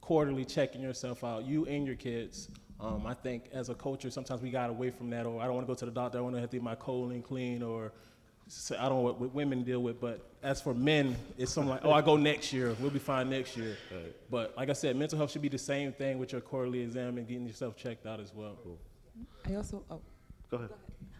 [0.00, 2.48] quarterly checking yourself out, you and your kids.
[2.82, 5.54] Um, I think as a culture, sometimes we got away from that, or I don't
[5.54, 7.62] want to go to the doctor, I want to have to get my colon clean,
[7.62, 7.92] or
[8.48, 10.00] so I don't know what, what women deal with.
[10.00, 13.28] But as for men, it's something like, oh, I go next year, we'll be fine
[13.28, 13.76] next year.
[13.92, 14.16] Right.
[14.30, 17.18] But like I said, mental health should be the same thing with your quarterly exam
[17.18, 18.56] and getting yourself checked out as well.
[19.46, 20.00] I also, oh,
[20.50, 20.70] Go ahead.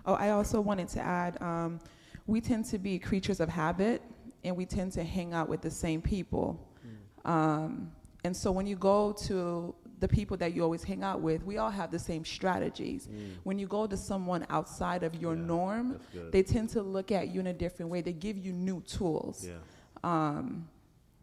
[0.07, 1.79] oh, I also wanted to add, um,
[2.27, 4.03] we tend to be creatures of habit,
[4.45, 6.67] and we tend to hang out with the same people.
[7.27, 7.93] Um,
[8.25, 11.59] and so when you go to the people that you always hang out with, we
[11.59, 13.09] all have the same strategies.
[13.45, 16.01] When you go to someone outside of your Yeah, norm,
[16.33, 18.01] they tend to look at you in a different way.
[18.01, 19.47] They give you new tools.
[19.47, 19.55] Yeah.
[20.03, 20.69] Um,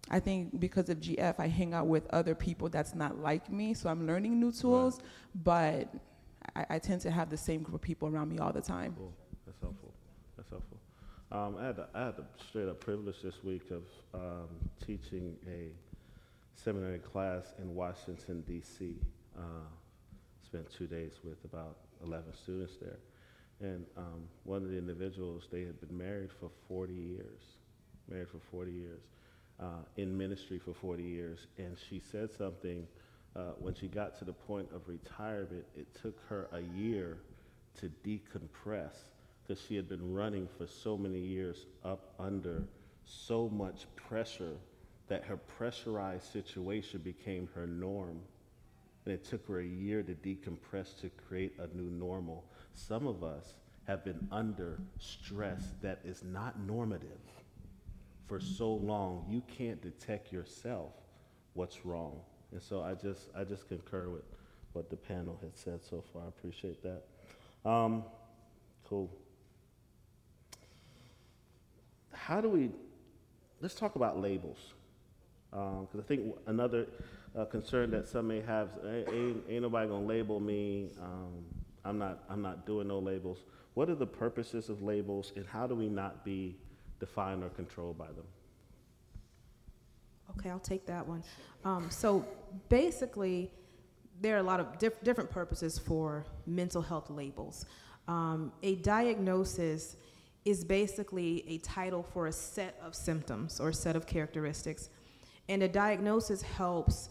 [0.10, 3.74] I think because of GF, I hang out with other people that's not like me,
[3.74, 5.00] so I'm learning new tools,
[5.44, 5.94] but
[6.56, 8.96] I, I tend to have the same group of people around me all the time.
[8.98, 9.14] Cool.
[9.46, 9.94] That's helpful.
[10.38, 10.78] That's helpful.
[11.30, 14.48] Um, I had the, I had the straight up privilege this week of um,
[14.86, 15.72] teaching a
[16.58, 18.96] seminary class in Washington D.C.
[19.38, 19.42] Uh,
[20.44, 23.00] spent two days with about 11 students there,
[23.62, 27.42] and um, one of the individuals they had been married for 40 years,
[28.10, 29.02] married for 40 years,
[29.60, 32.88] uh, in ministry for 40 years, and she said something.
[33.36, 37.20] Uh, when she got to the point of retirement, it took her a year
[37.80, 38.94] to decompress
[39.44, 42.64] because she had been running for so many years up under
[43.06, 44.58] so much pressure
[45.08, 48.20] that her pressurized situation became her norm.
[49.06, 52.44] And it took her a year to decompress to create a new normal.
[52.74, 53.54] Some of us
[53.86, 57.20] have been under stress that is not normative
[58.28, 60.92] for so long, you can't detect yourself
[61.54, 62.20] what's wrong.
[62.52, 64.24] And so I just, I just concur with
[64.74, 66.24] what the panel has said so far.
[66.24, 67.04] I appreciate that.
[67.68, 68.04] Um,
[68.88, 69.10] cool.
[72.14, 72.70] How do we,
[73.62, 74.74] let's talk about labels.
[75.52, 76.88] Because I think another
[77.38, 80.90] uh, concern that some may have, ain't, ain't nobody gonna label me.
[81.02, 81.46] Um,
[81.86, 83.40] I'm not, I'm not doing no labels.
[83.74, 86.58] What are the purposes of labels, and how do we not be
[87.00, 88.26] defined or controlled by them?
[90.38, 91.24] Okay, I'll take that one.
[91.64, 92.26] Um, so
[92.70, 93.52] basically,
[94.22, 97.66] there are a lot of diff- different purposes for mental health labels.
[98.08, 99.96] Um, a diagnosis
[100.46, 104.90] is basically a title for a set of symptoms or a set of characteristics.
[105.50, 107.10] And a diagnosis helps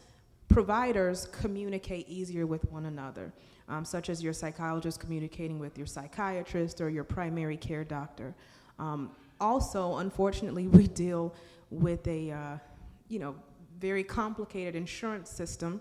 [0.49, 3.33] providers communicate easier with one another,
[3.69, 8.35] um, such as your psychologist communicating with your psychiatrist or your primary care doctor.
[8.79, 11.35] Um, also, unfortunately, we deal
[11.71, 12.59] with a uh,
[13.09, 13.35] you know
[13.79, 15.81] very complicated insurance system.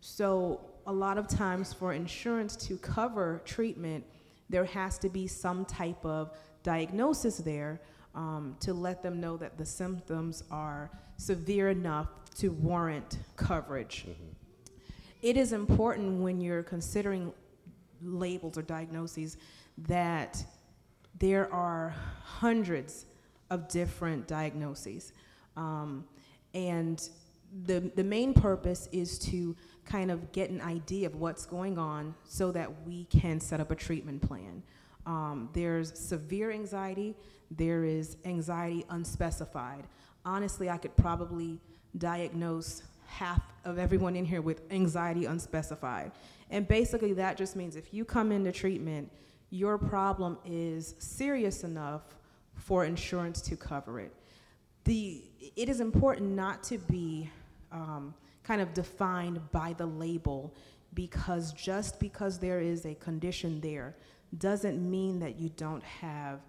[0.00, 4.04] So a lot of times, for insurance to cover treatment,
[4.48, 6.30] there has to be some type of
[6.62, 7.80] diagnosis there
[8.16, 14.06] um, to let them know that the symptoms are severe enough to warrant coverage.
[15.22, 17.32] It is important when you're considering
[18.02, 19.36] labels or diagnoses
[19.78, 20.42] that
[21.18, 23.06] there are hundreds
[23.50, 25.12] of different diagnoses.
[25.56, 26.04] Um,
[26.54, 27.08] and
[27.64, 32.14] the, the main purpose is to kind of get an idea of what's going on
[32.24, 34.62] so that we can set up a treatment plan.
[35.06, 37.14] Um, there's severe anxiety,
[37.50, 39.84] there is anxiety unspecified.
[40.24, 41.60] Honestly, I could probably
[41.96, 46.10] diagnose half of everyone in here with anxiety unspecified.
[46.50, 49.10] And basically, that just means if you come into treatment,
[49.50, 52.02] your problem is serious enough
[52.54, 54.12] for insurance to cover it.
[54.84, 55.22] The,
[55.56, 57.30] it is important not to be
[57.72, 60.54] um, kind of defined by the label
[60.94, 63.94] because just because there is a condition there
[64.38, 66.40] doesn't mean that you don't have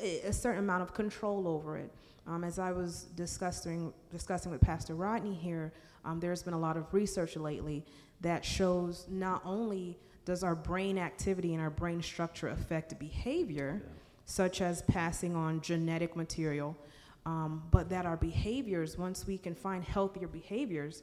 [0.00, 1.92] a, certain amount of control over it.
[2.26, 5.72] Um, as I was discussing, discussing with Pastor Rodney here,
[6.04, 7.84] um, there's been a lot of research lately
[8.20, 13.82] that shows not only does our brain activity and our brain structure affect behavior,
[14.26, 16.76] such as passing on genetic material,
[17.24, 21.02] um, but that our behaviors, once we can find healthier behaviors,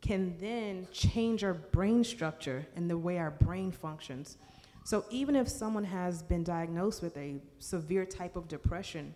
[0.00, 4.36] can then change our brain structure and the way our brain functions.
[4.84, 9.14] So even if someone has been diagnosed with a severe type of depression,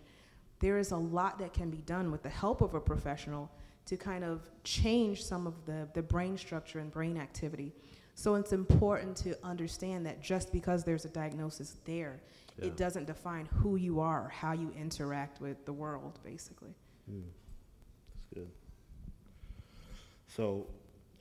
[0.59, 3.49] there is a lot that can be done with the help of a professional
[3.85, 7.71] to kind of change some of the, the brain structure and brain activity.
[8.15, 12.19] So it's important to understand that just because there's a diagnosis there,
[12.57, 12.65] Yeah.
[12.65, 16.73] it doesn't define who you are or how you interact with the world, basically.
[17.09, 17.23] Mm.
[18.13, 18.49] That's good.
[20.27, 20.67] So,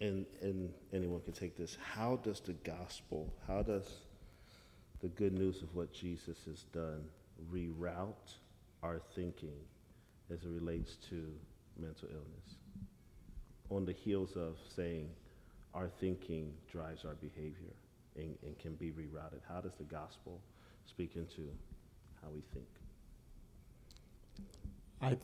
[0.01, 1.77] and, and anyone can take this.
[1.81, 3.89] How does the gospel, how does
[5.01, 7.05] the good news of what Jesus has done
[7.53, 8.35] reroute
[8.83, 9.59] our thinking
[10.33, 11.33] as it relates to
[11.79, 12.57] mental illness?
[13.71, 15.11] On the heels of saying,
[15.75, 17.75] our thinking drives our behavior
[18.17, 19.41] and, and can be rerouted?
[19.49, 20.41] How does the gospel
[20.87, 21.49] speak into
[22.23, 22.67] how we think?
[25.01, 25.17] I,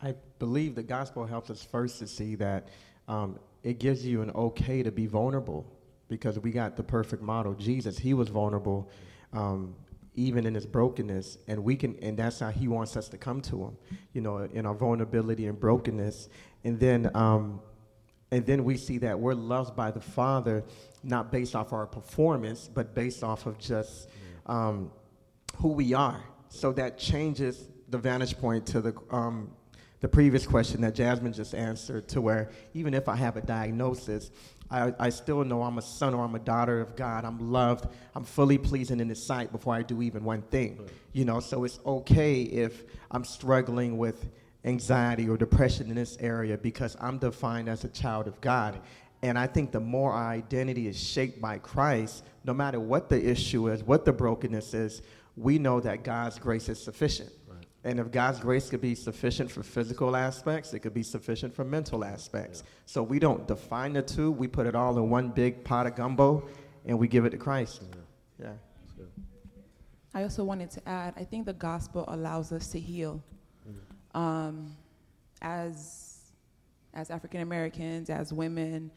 [0.00, 2.68] I believe the gospel helps us first to see that
[3.08, 5.66] um, it gives you an okay to be vulnerable
[6.08, 7.54] because we got the perfect model.
[7.54, 8.90] Jesus, he was vulnerable
[9.32, 9.74] um,
[10.14, 13.40] even in his brokenness, and we can, and that's how he wants us to come
[13.42, 13.76] to him,
[14.14, 16.28] you know, in our vulnerability and brokenness.
[16.64, 17.60] And then, um,
[18.30, 20.64] and then we see that we're loved by the Father,
[21.02, 24.08] not based off our performance, but based off of just
[24.46, 24.90] um,
[25.56, 26.24] who we are.
[26.48, 29.50] So that changes the vantage point to the um,
[30.00, 34.30] the previous question that Jasmine just answered, to where even if I have a diagnosis,
[34.70, 37.24] I, I still know I'm a son or I'm a daughter of God.
[37.24, 37.86] I'm loved.
[38.14, 40.78] I'm fully pleasing in His sight before I do even one thing.
[40.78, 40.88] Right.
[41.12, 44.28] You know, so it's okay if I'm struggling with
[44.64, 48.80] anxiety or depression in this area because I'm defined as a child of God.
[49.22, 53.30] And I think the more our identity is shaped by Christ, no matter what the
[53.30, 55.02] issue is, what the brokenness is,
[55.36, 57.30] we know that God's grace is sufficient.
[57.86, 61.64] And if God's grace could be sufficient for physical aspects, it could be sufficient for
[61.64, 62.64] mental aspects.
[62.64, 62.70] Yeah.
[62.84, 65.94] So we don't define the two, we put it all in one big pot of
[65.94, 66.48] gumbo
[66.84, 67.84] and we give it to Christ.
[68.40, 68.46] Yeah.
[68.98, 69.04] yeah.
[70.12, 73.22] I also wanted to add I think the gospel allows us to heal.
[73.68, 74.20] Mm.
[74.20, 74.76] Um,
[75.40, 76.32] as,
[76.92, 78.90] as African Americans, as women,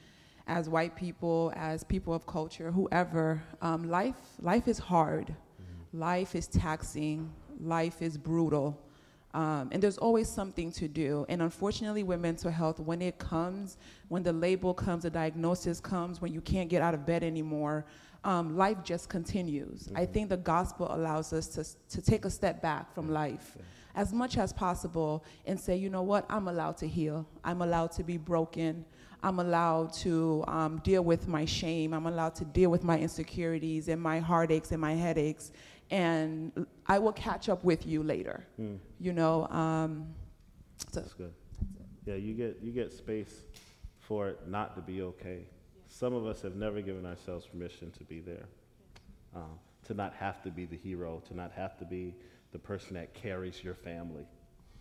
[0.47, 5.27] as white people, as people of culture, whoever, um, life, life is hard.
[5.27, 5.99] Mm-hmm.
[5.99, 8.79] Life is taxing life is brutal.
[9.33, 11.25] Um, and there's always something to do.
[11.29, 16.19] And unfortunately, with mental health, when it comes, when the label comes, the diagnosis comes,
[16.19, 17.85] when you can't get out of bed anymore,
[18.23, 19.83] um, life just continues.
[19.83, 19.97] Mm-hmm.
[19.97, 23.63] I think the gospel allows us to, to take a step back from life yeah.
[23.95, 27.27] as much as possible and say, you know what, I'm allowed to heal.
[27.43, 28.83] I'm allowed to be broken.
[29.21, 31.93] I'm allowed to um, deal with my shame.
[31.93, 35.51] I'm allowed to deal with my insecurities and my heartaches and my headaches
[35.91, 38.45] and I will catch up with you later.
[38.59, 38.79] Mm.
[38.99, 39.47] You know.
[39.47, 40.07] Um,
[40.91, 41.33] so that's good.
[42.05, 43.43] Yeah, you get you get space
[43.99, 45.45] for it not to be okay.
[45.87, 48.45] Some of us have never given ourselves permission to be there,
[49.35, 52.15] um, to not have to be the hero, to not have to be
[52.51, 54.25] the person that carries your family,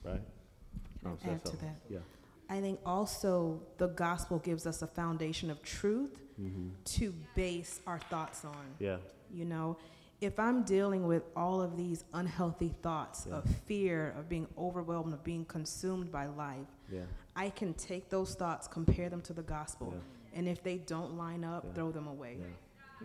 [0.05, 0.21] right?
[1.05, 1.77] Um, so add to that.
[1.89, 1.99] Yeah.
[2.51, 6.69] I think also the gospel gives us a foundation of truth mm-hmm.
[6.85, 8.75] to base our thoughts on.
[8.79, 8.97] Yeah.
[9.33, 9.77] You know,
[10.21, 13.37] if I'm dealing with all of these unhealthy thoughts yeah.
[13.37, 17.03] of fear, of being overwhelmed, of being consumed by life, yeah.
[17.37, 20.39] I can take those thoughts, compare them to the gospel, yeah.
[20.39, 22.39] and if they don't line up, throw them away.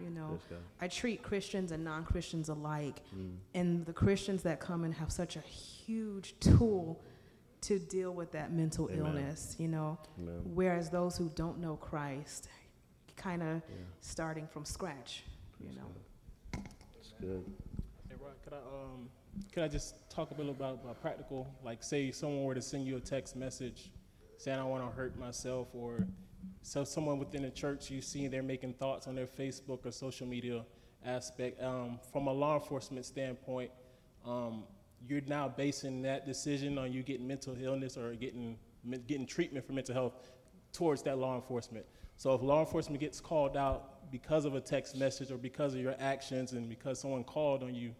[0.01, 0.39] You know,
[0.82, 3.36] I treat Christians and non Christians alike, mm.
[3.53, 6.99] and the Christians that come and have such a huge tool
[7.61, 9.05] to deal with that mental Amen.
[9.05, 10.41] illness, you know, Amen.
[10.45, 12.49] whereas those who don't know Christ,
[13.16, 13.61] kind of
[13.99, 15.24] starting from scratch,
[15.59, 15.86] you know
[17.20, 17.43] good.
[18.09, 19.09] Hey, Rod, could I um,
[19.51, 21.47] could I just talk a little about, about practical?
[21.64, 23.91] Like, say someone were to send you a text message
[24.38, 26.05] saying I want to hurt myself, or
[26.61, 30.28] so someone within the church you see they're making thoughts on their Facebook or social
[30.28, 30.64] media
[31.05, 31.61] aspect.
[31.61, 33.72] Um, from a law enforcement standpoint,
[34.26, 34.64] um,
[35.07, 38.57] you're now basing that decision on you getting mental illness or getting
[39.07, 40.14] getting treatment for mental health
[40.74, 41.86] towards that law enforcement.
[42.18, 45.82] So if law enforcement gets called out because of a text message or because of
[45.82, 47.93] your actions and because someone called on you,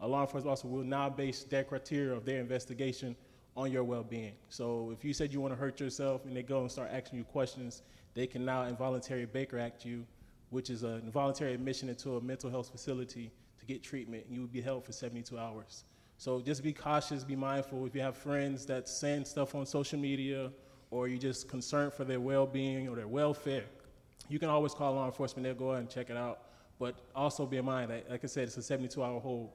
[0.00, 3.14] a law enforcement officer will now base their criteria of their investigation
[3.56, 4.32] on your well-being.
[4.48, 7.18] So if you said you want to hurt yourself and they go and start asking
[7.18, 7.82] you questions,
[8.14, 10.06] they can now involuntary Baker Act you,
[10.50, 14.40] which is an involuntary admission into a mental health facility to get treatment, and you
[14.40, 15.84] would be held for 72 hours.
[16.16, 17.86] So just be cautious, be mindful.
[17.86, 20.50] If you have friends that send stuff on social media,
[20.90, 23.64] or you're just concerned for their well-being or their welfare,
[24.28, 25.44] you can always call law enforcement.
[25.44, 26.40] They'll go ahead and check it out.
[26.78, 29.50] But also be in mind that, like I said, it's a 72 hour hold.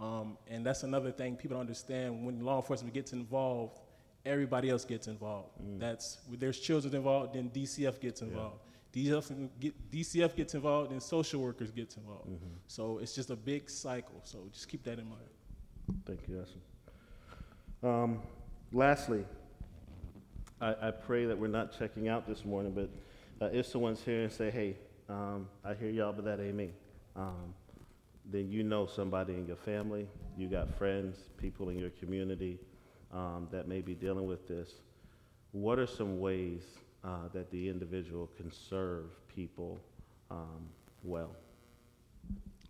[0.00, 2.24] Um, and that's another thing people don't understand.
[2.24, 3.80] When law enforcement gets involved,
[4.24, 5.50] everybody else gets involved.
[5.62, 5.78] Mm.
[5.78, 8.60] That's there's children involved, then DCF gets involved.
[8.92, 9.12] Yeah.
[9.12, 12.28] DCF, get, DCF gets involved, then social workers gets involved.
[12.28, 12.54] Mm-hmm.
[12.66, 14.20] So it's just a big cycle.
[14.24, 15.22] So just keep that in mind.
[16.06, 16.44] Thank you,
[17.82, 17.88] Esson.
[17.88, 18.22] Um,
[18.72, 19.24] lastly,
[20.60, 22.90] I, I, pray that we're not checking out this morning, but
[23.44, 24.76] uh, if someone's here and say, hey,
[25.08, 26.72] um, I hear y'all, but that ain't me,
[27.16, 27.54] um,
[28.30, 30.06] then you know somebody in your family,
[30.36, 32.58] you got friends, people in your community
[33.12, 34.70] um, that may be dealing with this.
[35.52, 36.62] What are some ways
[37.02, 39.80] uh, that the individual can serve people
[40.30, 40.68] um,
[41.02, 41.30] well?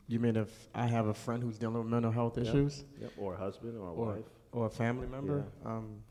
[0.09, 2.47] You mean if I have a friend who's dealing with mental health yep.
[2.47, 2.85] issues?
[3.01, 3.13] Yep.
[3.19, 4.25] Or a husband or a or, wife?
[4.53, 5.45] Or a family member?
[5.63, 5.71] Yeah.
[5.71, 6.03] Um,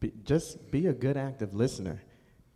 [0.00, 2.00] be, just be a good active listener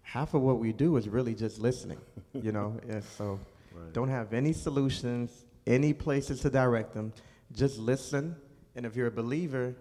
[0.02, 1.98] half of what we do is really just listening,
[2.34, 2.78] you know.
[2.88, 3.40] And so,
[3.72, 3.92] Right.
[3.92, 7.12] don't have any solutions, any places to direct them.
[7.52, 8.36] Just listen,
[8.76, 9.74] and if you're a believer,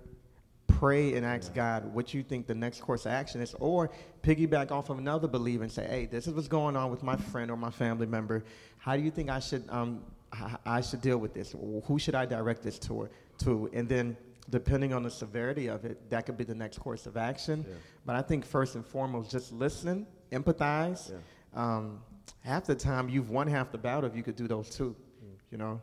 [0.68, 1.56] pray and ask Yeah.
[1.84, 3.92] God what you think the next course of action is, or
[4.24, 7.18] piggyback off of another believer and say, "Hey, this is what's going on with my
[7.18, 8.44] friend or my family member.
[8.78, 10.02] How do you think I should um,
[10.34, 11.54] h- I should deal with this?
[11.86, 14.18] Who should I direct this toward to?" And then,
[14.50, 17.66] depending on the severity of it, that could be the next course of action.
[17.68, 17.76] Yeah.
[18.06, 21.12] But I think first and foremost, just listen, empathize.
[21.12, 21.18] Yeah.
[21.54, 22.02] Um,
[22.42, 24.96] half the time, you've won half the battle if you could do those two.
[25.24, 25.36] Mm.
[25.52, 25.82] You know.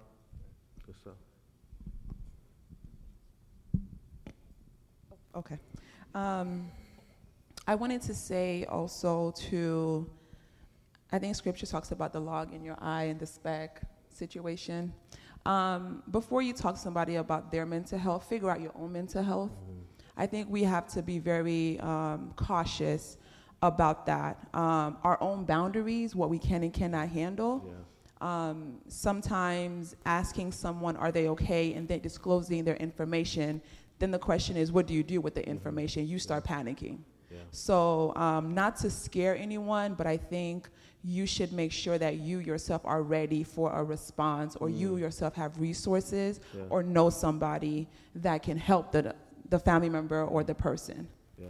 [0.87, 1.15] Good stuff.
[5.35, 5.59] Okay.
[6.15, 6.69] Um,
[7.67, 10.11] I wanted to say also to,
[11.13, 13.83] I think scripture talks about the log in your eye and the speck
[14.13, 14.93] situation.
[15.47, 19.23] Um, before you talk to somebody about their mental health, figure out your own mental
[19.23, 19.51] health.
[20.17, 23.17] I think we have to be very um, cautious
[23.63, 24.49] about that.
[24.53, 27.67] Um, our own boundaries, what we can and cannot handle.
[27.67, 27.73] Yeah.
[28.21, 33.63] Um, sometimes asking someone, are they okay, and then disclosing their information,
[33.99, 36.07] then the question is, what do you do with the information?
[36.07, 36.99] You start panicking.
[37.31, 37.39] Yeah.
[37.51, 40.69] So, um, not to scare anyone, but I think
[41.03, 45.01] you should make sure that you yourself are ready for a response, or you Mm.
[45.01, 46.63] yourself have resources, Yeah.
[46.69, 49.15] or know somebody that can help the,
[49.49, 51.09] the family member or the person.
[51.39, 51.47] Yeah.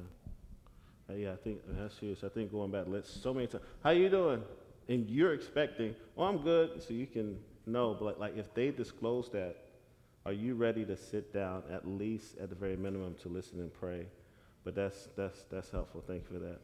[1.09, 2.23] Uh, yeah, I think uh, that's serious.
[2.23, 3.65] I think going back, let's so many times.
[3.83, 4.43] How you doing?
[4.89, 7.95] And you're expecting, oh, I'm good, so you can know.
[7.95, 9.57] But like, like if they disclose that,
[10.27, 13.73] are you ready to sit down at least at the very minimum to listen and
[13.73, 14.07] pray?
[14.63, 16.05] But that's that's that's helpful.
[16.07, 16.61] Thank you for that.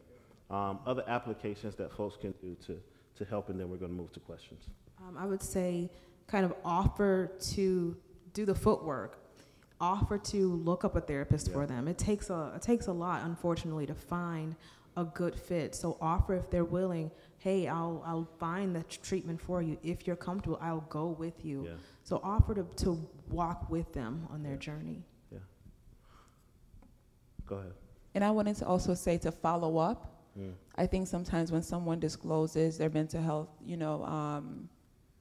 [0.48, 2.80] Um, other applications that folks can do to
[3.16, 4.64] to help, and then we're going to move to questions.
[4.98, 5.90] Um, I would say,
[6.26, 7.96] kind of offer to
[8.34, 9.18] do the footwork,
[9.80, 11.54] offer to look up a therapist Yeah.
[11.54, 11.88] for them.
[11.88, 14.54] It takes a it takes a lot, unfortunately, to find
[14.96, 15.74] a good fit.
[15.74, 17.10] So offer if they're willing.
[17.38, 20.58] Hey, I'll I'll find the treatment for you if you're comfortable.
[20.60, 21.64] I'll go with you.
[21.64, 21.70] Yeah.
[22.04, 24.58] So offer to to walk with them on their Yeah.
[24.58, 25.02] journey.
[25.32, 25.38] Yeah.
[27.46, 27.72] Go ahead.
[28.14, 30.12] And I wanted to also say to follow up.
[30.38, 30.52] Mm.
[30.76, 34.68] I think sometimes when someone discloses their mental health, you know, um,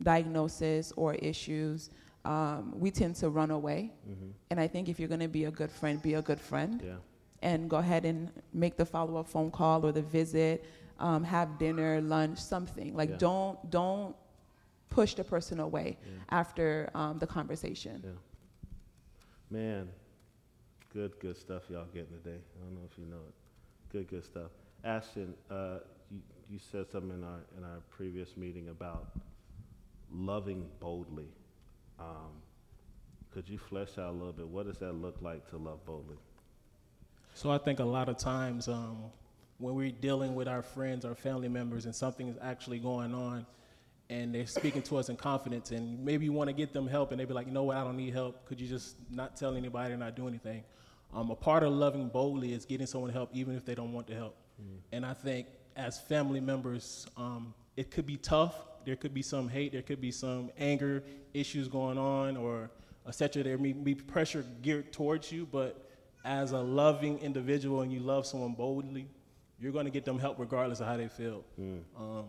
[0.02, 1.90] diagnosis or issues,
[2.26, 3.94] um, we tend to run away.
[4.10, 4.30] Mm-hmm.
[4.50, 6.82] And I think if you're going to be a good friend, be a good friend
[6.84, 6.96] Yeah.
[7.42, 10.66] and go ahead and make the follow up phone call or the visit,
[11.00, 12.96] um, have dinner, lunch, something.
[12.96, 13.18] Like Yeah.
[13.18, 14.16] don't don't
[14.90, 16.12] push the person away Yeah.
[16.30, 18.02] after um, the conversation.
[18.04, 18.12] Yeah.
[19.50, 19.90] Man,
[20.92, 22.40] good, good stuff y'all getting today.
[22.58, 23.34] I don't know if you know it.
[23.92, 24.52] Good, good stuff.
[24.86, 25.80] Ashton, uh,
[26.12, 29.08] you, you said something in our in our previous meeting about
[30.12, 31.28] loving boldly.
[32.00, 32.42] Um,
[33.34, 34.48] could you flesh out a little bit?
[34.48, 36.18] What does that look like to love boldly?
[37.34, 38.98] So I think a lot of times um,
[39.58, 43.46] when we're dealing with our friends or family members and something is actually going on
[44.10, 47.12] and they're speaking to us in confidence and maybe you want to get them help
[47.12, 48.46] and they'd be like, you know what, I don't need help.
[48.46, 50.64] Could you just not tell anybody or not do anything?
[51.14, 54.08] Um, a part of loving boldly is getting someone help even if they don't want
[54.08, 54.38] the help.
[54.92, 58.56] And I think as family members, um, it could be tough.
[58.86, 59.72] There could be some hate.
[59.72, 61.04] There could be some anger
[61.34, 62.70] issues going on, or
[63.08, 63.44] etc.
[63.44, 65.48] There may be pressure geared towards you.
[65.52, 65.90] But
[66.24, 69.08] as a loving individual, and you love someone boldly,
[69.60, 71.44] you're going to get them help regardless of how they feel.
[71.98, 72.26] Um,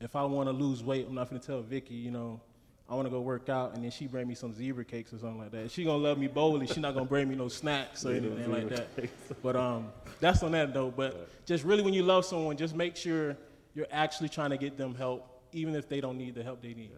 [0.00, 2.40] if I want to lose weight, I'm not going to tell Vicky, you know,
[2.88, 5.18] I want to go work out, and then she bring me some zebra cakes or
[5.18, 5.70] something like that.
[5.72, 6.68] She gonna love me boldly.
[6.68, 8.88] She not gonna bring me no snacks or Yeah, anything like that.
[9.42, 9.88] But um,
[10.20, 10.92] that's on that though.
[10.96, 13.36] But just really, when you love someone, just make sure
[13.74, 16.74] you're actually trying to get them help, even if they don't need the help they
[16.74, 16.92] need.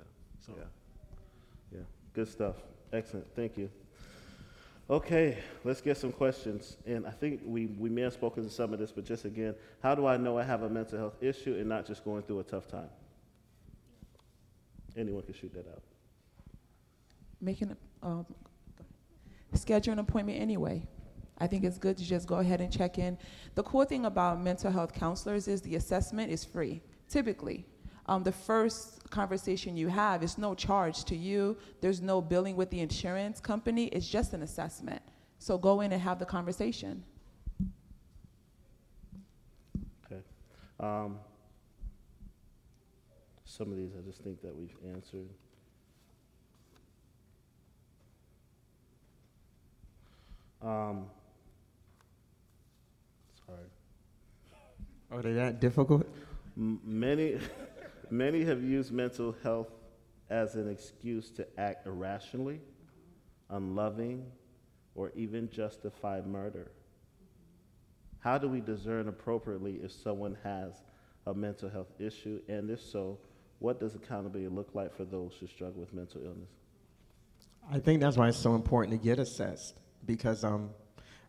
[0.45, 0.53] So.
[0.57, 0.65] Yeah.
[1.79, 1.85] Yeah.
[2.13, 2.57] Good stuff.
[2.93, 3.27] Excellent.
[3.35, 3.71] Thank you.
[4.91, 6.79] Okay, let's get some questions.
[6.87, 9.55] And I think we, we may have spoken to some of this, but just again,
[9.83, 12.41] how do I know I have a mental health issue and not just going through
[12.41, 12.89] a tough time?
[14.99, 15.83] Anyone can shoot that out.
[17.41, 18.27] Making um,
[19.55, 20.87] schedule an appointment anyway.
[21.39, 23.17] I think it's good to just go ahead and check in.
[23.55, 27.65] The cool thing about mental health counselors is the assessment is free, typically.
[28.07, 31.57] Um, the first conversation you have is no charge to you.
[31.81, 33.87] There's no billing with the insurance company.
[33.87, 35.01] It's just an assessment.
[35.39, 37.05] So go in and have the conversation.
[40.07, 40.23] Okay.
[40.81, 41.19] Um,
[43.49, 45.29] some of these I just think that we've answered.
[50.61, 51.07] Um,
[53.47, 53.59] sorry.
[55.11, 56.07] Are they that difficult?
[56.59, 57.39] M- Many,
[58.11, 59.69] many have used mental health
[60.29, 62.61] as an excuse to act irrationally,
[63.49, 64.27] unloving,
[64.95, 66.71] or even justify murder.
[68.21, 70.83] How do we discern appropriately if someone has
[71.27, 72.41] a mental health issue?
[72.49, 73.19] And if so,
[73.59, 76.51] what does accountability look like for those who struggle with mental illness?
[77.71, 80.71] I think that's why it's so important to get assessed because um,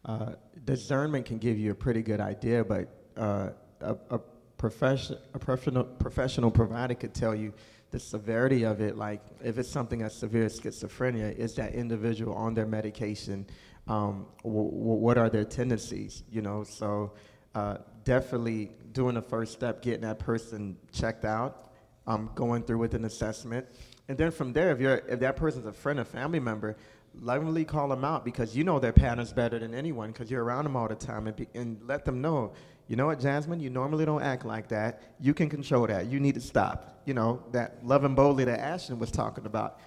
[0.06, 3.50] uh, discernment can give you a pretty good idea, but uh,
[3.82, 4.20] a, a,
[4.58, 7.54] profession, a professional, professional provider could tell you
[7.92, 8.98] the severity of it.
[8.98, 13.48] Like if it's something as severe as schizophrenia, is that individual on their medication?
[13.88, 16.24] Um, w- w- what are their tendencies?
[16.30, 17.14] You know, so
[17.56, 21.69] uh, definitely doing the first step, getting that person checked out,
[22.10, 23.68] um, going through with an assessment,
[24.08, 26.76] and then from there, if you're if that person's a friend or family member,
[27.22, 30.66] lovingly call them out because you know their patterns better than anyone because you're around
[30.66, 32.52] them all the time and, be, and let them know
[32.88, 33.60] you know what jasmine?
[33.60, 35.04] You normally don't act like that.
[35.20, 36.08] You can control that.
[36.08, 37.02] You need to stop.
[37.06, 39.80] You know that loving boldly that ashton was talking about.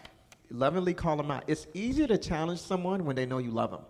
[0.51, 1.45] Lovingly call them out.
[1.49, 3.83] It's easier to challenge someone when they know you love them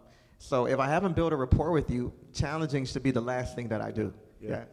[0.43, 3.69] so if i haven't built a rapport with you challenging should be the last thing
[3.69, 4.13] that i do.
[4.41, 4.65] Yeah, yeah.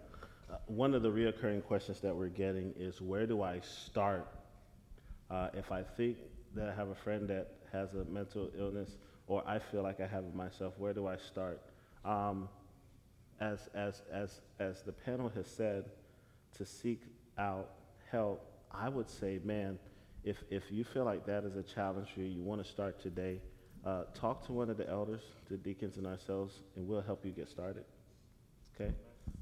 [0.70, 4.28] One of the reoccurring questions that we're getting is where do i start
[5.30, 6.18] uh, if i think
[6.56, 8.98] that i have a friend that has a mental illness
[9.30, 11.62] or I feel like I have it myself, where do I start?
[12.04, 12.50] Um,
[13.40, 15.86] as, as, as, as the panel has said,
[16.58, 17.04] to seek
[17.38, 17.70] out
[18.12, 19.78] help, I would say, man,
[20.24, 23.00] if, if you feel like that is a challenge for you, you want to start
[23.00, 23.40] today,
[23.86, 27.32] uh, talk to one of the elders, the deacons and ourselves, and we'll help you
[27.32, 27.86] get started.
[28.76, 28.94] Okay?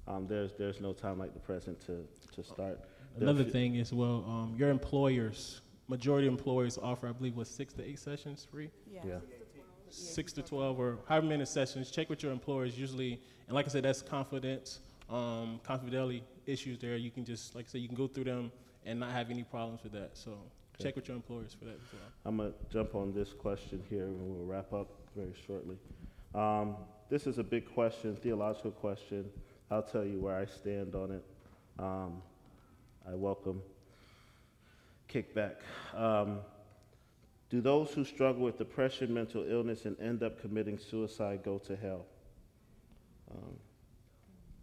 [0.07, 2.79] Um, there's, there's no time like the present to, to start.
[3.19, 7.87] Another thing as well, um, your employers majority employers offer, I believe, was six to
[7.87, 8.69] eight sessions free.
[8.91, 9.01] Yeah.
[9.05, 9.19] yeah.
[9.89, 11.89] Six to twelve or however many sessions.
[11.91, 12.77] Check with your employers.
[12.77, 16.77] Usually, and like I said, that's confidence, um, confidentiality issues.
[16.77, 18.51] There, you can just like I said, you can go through them
[18.85, 20.17] and not have any problems with that.
[20.17, 20.83] So okay.
[20.83, 22.01] check with your employers for that as well.
[22.25, 25.77] I'm gonna jump on this question here, and we'll wrap up very shortly.
[26.35, 26.75] Um,
[27.09, 29.29] this is a big question, theological question.
[29.69, 31.23] I'll tell you where I stand on it.
[31.77, 32.21] Um,
[33.07, 33.61] I welcome
[35.09, 35.55] kickback.
[35.93, 36.39] Um,
[37.49, 41.75] do those who struggle with depression, mental illness, and end up committing suicide go to
[41.75, 42.05] hell?
[43.31, 43.55] Um,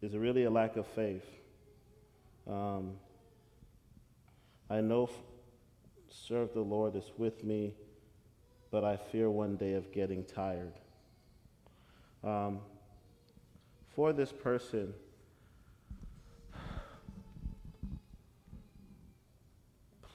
[0.02, 1.24] is it really a lack of faith?
[2.46, 2.92] Um,
[4.68, 5.11] I know, f-
[6.09, 7.74] serve the Lord is with me,
[8.70, 10.74] but I fear one day of getting tired.
[12.22, 12.61] Um,
[13.95, 14.92] for this person,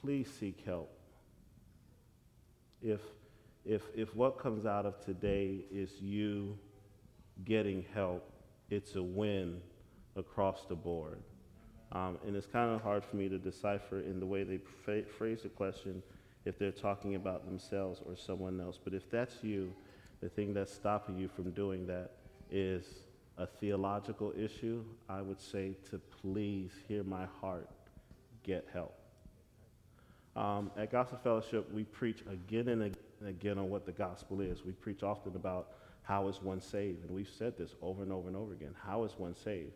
[0.00, 0.90] please seek help.
[2.82, 3.00] If,
[3.64, 6.58] if, if what comes out of today is you
[7.44, 8.30] getting help,
[8.70, 9.60] it's a win
[10.16, 11.18] across the board.
[11.92, 15.42] Um, and it's kind of hard for me to decipher in the way they phrase
[15.42, 16.02] the question
[16.44, 18.78] if they're talking about themselves or someone else.
[18.82, 19.72] But if that's you,
[20.20, 22.12] the thing that's stopping you from doing that
[22.50, 22.84] is
[23.40, 27.70] a theological issue, I would say to please hear my heart,
[28.42, 28.94] get help.
[30.36, 32.94] Um, at Gospel Fellowship, we preach again and
[33.26, 34.62] again on what the gospel is.
[34.62, 35.72] We preach often about
[36.02, 38.74] how is one saved, and we've said this over and over and over again.
[38.84, 39.72] How is one saved?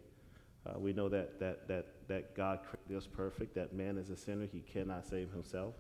[0.67, 4.17] Uh, we know that, that, that, that God created us perfect, that man is a
[4.17, 5.75] sinner, he cannot save himself.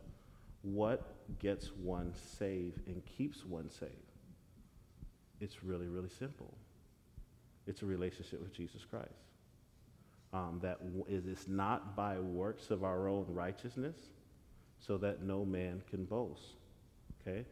[0.62, 3.92] What gets one saved and keeps one saved?
[5.40, 6.54] It's really, really simple.
[7.66, 9.08] It's a relationship with Jesus Christ.
[10.32, 13.96] Um, that is not by works of our own righteousness,
[14.78, 16.56] so that no man can boast.
[17.20, 17.44] Okay?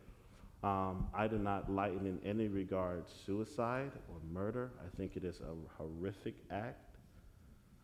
[0.63, 4.71] Um, I do not lighten in any regard suicide or murder.
[4.85, 6.97] I think it is a horrific act.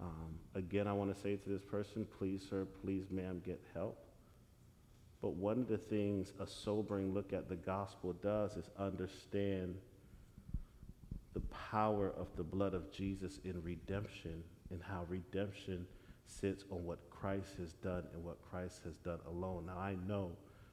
[0.01, 3.99] Um, again, I want to say to this person, please, sir, please, ma'am, get help.
[5.21, 9.75] But one of the things a sobering look at the gospel does is understand
[11.35, 15.87] the power of the blood of Jesus in redemption and how redemption
[16.27, 19.67] sits on what Christ has done and what Christ has done alone.
[19.67, 20.33] Now, I know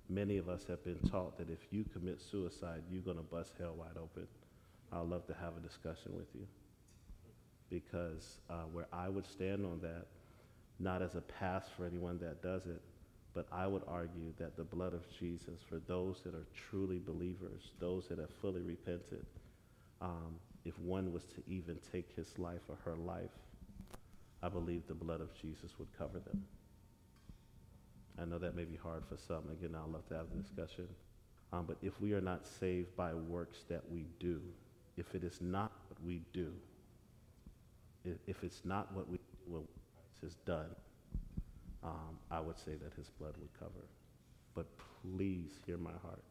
[0.09, 3.53] many of us have been taught that if you commit suicide, you're going to bust
[3.59, 4.27] hell wide open.
[4.91, 6.47] I'd love to have a discussion with you.
[7.69, 10.05] Because uh, where I would stand on that,
[10.79, 12.81] not as a pass for anyone that does it,
[13.33, 17.71] but I would argue that the blood of Jesus, for those that are truly believers,
[17.79, 19.25] those that have fully repented,
[20.05, 20.35] um,
[20.65, 23.31] if one was to even take his life or her life,
[24.43, 26.45] I believe the blood of Jesus would cover them.
[28.21, 29.49] I know that may be hard for some.
[29.51, 30.87] Again, I'd love to have the discussion.
[31.51, 34.41] Um, but if we are not saved by works that we do,
[34.95, 36.53] if it is not what we do,
[38.27, 39.63] if, it's not what we what
[39.95, 40.69] Christ has done,
[41.83, 43.85] um, I would say that his blood would cover.
[44.53, 44.67] But
[45.01, 46.23] please hear my heart.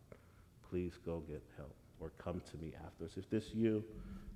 [0.71, 3.17] Please go get help or come to me afterwards.
[3.17, 3.85] If this you,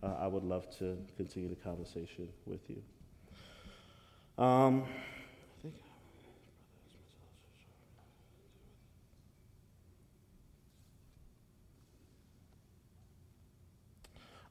[0.03, 2.83] uh, I would love to continue the conversation with you.
[4.43, 4.85] Um,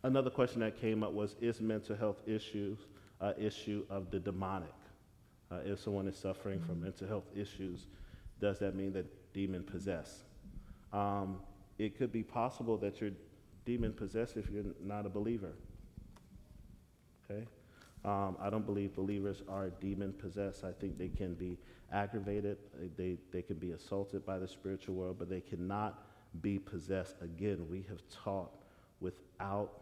[0.03, 2.77] Another question that came up was, is mental health issues
[3.19, 4.73] an issue of the demonic?
[5.51, 7.87] Uh, if someone is suffering from mental health issues,
[8.39, 10.23] does that mean that demon possessed?
[10.93, 11.39] Um,
[11.77, 13.11] it could be possible that you're
[13.65, 15.53] demon possessed if you're not a believer.
[17.29, 17.45] Okay?
[18.05, 20.63] Um, I don't believe believers are demon possessed.
[20.63, 21.57] I think they can be
[21.91, 22.57] aggravated,
[22.97, 26.03] they, they can be assaulted by the spiritual world, but they cannot
[26.41, 27.15] be possessed.
[27.21, 28.51] Again, we have taught
[28.99, 29.81] without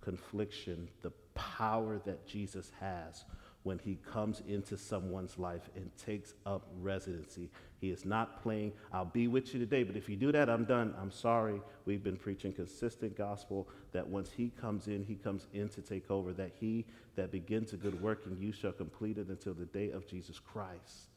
[0.00, 3.24] confliction the power that Jesus has
[3.66, 7.50] when he comes into someone's life and takes up residency.
[7.80, 10.64] He is not playing, I'll be with you today, but if you do that, I'm
[10.64, 10.94] done.
[11.00, 11.60] I'm sorry.
[11.84, 16.08] We've been preaching consistent gospel that once he comes in, he comes in to take
[16.12, 16.86] over, that he
[17.16, 20.38] that begins a good work in you shall complete it until the day of Jesus
[20.38, 21.10] Christ.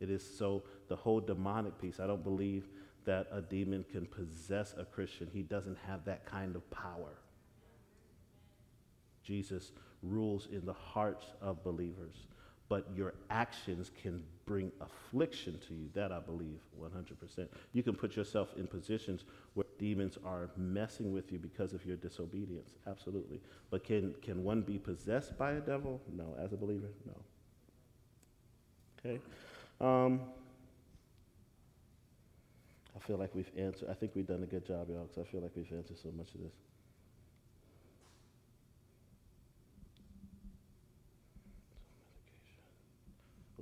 [0.00, 2.00] It is so the whole demonic piece.
[2.00, 2.70] I don't believe
[3.04, 5.28] that a demon can possess a Christian.
[5.30, 7.18] He doesn't have that kind of power.
[9.22, 9.72] Jesus
[10.02, 12.14] rules in the hearts of believers,
[12.68, 15.88] but your actions can bring affliction to you.
[15.94, 17.48] That I believe 100%.
[17.72, 19.24] You can put yourself in positions
[19.54, 22.70] where demons are messing with you because of your disobedience.
[22.86, 23.40] Absolutely.
[23.70, 26.00] But can, can one be possessed by a devil?
[26.12, 26.34] No.
[26.38, 26.88] As a believer?
[27.06, 27.14] No.
[28.98, 29.20] Okay.
[29.80, 30.20] Um,
[32.96, 35.30] I feel like we've answered, I think we've done a good job, y'all, because I
[35.30, 36.52] feel like we've answered so much of this.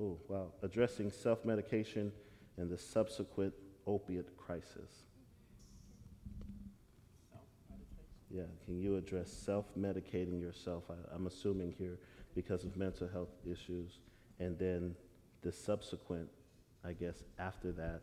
[0.01, 0.53] Oh, wow.
[0.62, 2.12] Addressing self medication
[2.57, 3.55] and the subsequent
[3.86, 5.05] opiate crisis.
[8.30, 10.84] Yeah, can you address self medicating yourself?
[10.90, 11.99] I, I'm assuming here
[12.34, 14.01] because of mental health issues,
[14.38, 14.94] and then
[15.42, 16.28] the subsequent,
[16.84, 18.03] I guess, after that,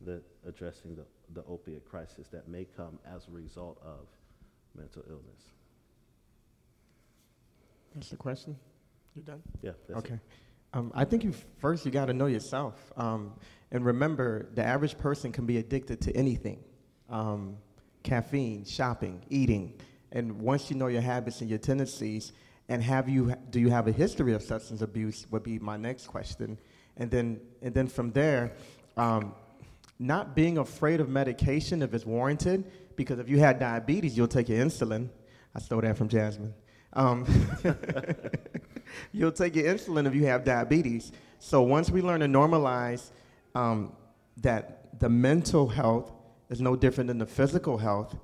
[0.00, 4.08] the addressing the, the opiate crisis that may come as a result of
[4.76, 5.52] mental illness.
[7.94, 8.56] That's the question.
[9.14, 9.42] You're done?
[9.62, 10.14] Yeah, that's okay.
[10.14, 10.20] it.
[10.72, 13.32] Um, I think you first you got to know yourself, um,
[13.72, 16.62] and remember the average person can be addicted to anything,
[17.08, 17.56] um,
[18.04, 19.74] caffeine, shopping, eating,
[20.12, 22.32] and once you know your habits and your tendencies,
[22.68, 26.06] and have you do you have a history of substance abuse would be my next
[26.06, 26.56] question,
[26.96, 28.52] and then and then from there,
[28.96, 29.34] um,
[29.98, 34.48] not being afraid of medication if it's warranted, because if you had diabetes, you'll take
[34.48, 35.08] your insulin.
[35.52, 36.54] I stole that from Jasmine.
[39.12, 41.12] You'll take your insulin if you have diabetes.
[41.38, 43.10] So once we learn to normalize
[43.54, 43.92] um,
[44.38, 46.12] that the mental health
[46.48, 48.16] is no different than the physical health,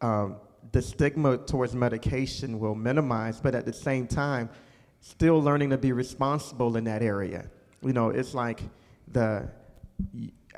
[0.00, 0.36] um,
[0.72, 4.48] the stigma towards medication will minimize, but at the same time,
[5.00, 7.48] still learning to be responsible in that area.
[7.82, 8.62] You know, it's like
[9.08, 9.48] the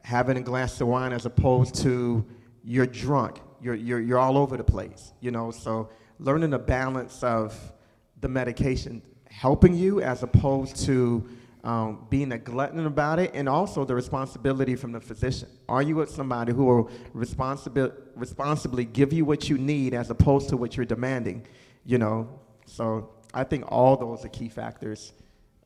[0.03, 2.25] having a glass of wine as opposed to
[2.63, 7.23] you're drunk, you're, you're, you're all over the place, you know, so learning the balance
[7.23, 7.73] of
[8.21, 9.03] the medication
[9.37, 11.29] helping you as opposed to
[11.63, 15.49] um, being a glutton about it, and also the responsibility from the physician.
[15.69, 20.49] Are you with somebody who will responsibi- responsibly give you what you need as opposed
[20.51, 21.45] to what you're demanding?
[21.85, 22.29] You know,
[22.67, 25.13] so I think all those are key factors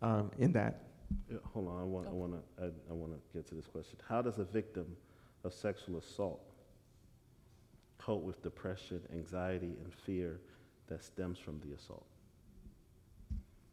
[0.02, 0.82] um, in that.
[1.30, 3.66] Yeah, hold on, I want, I want to, I, I want to get to this
[3.66, 3.98] question.
[4.08, 4.96] How does a victim
[5.44, 6.40] of sexual assault
[7.98, 10.40] cope with depression, anxiety, and fear
[10.88, 12.06] that stems from the assault?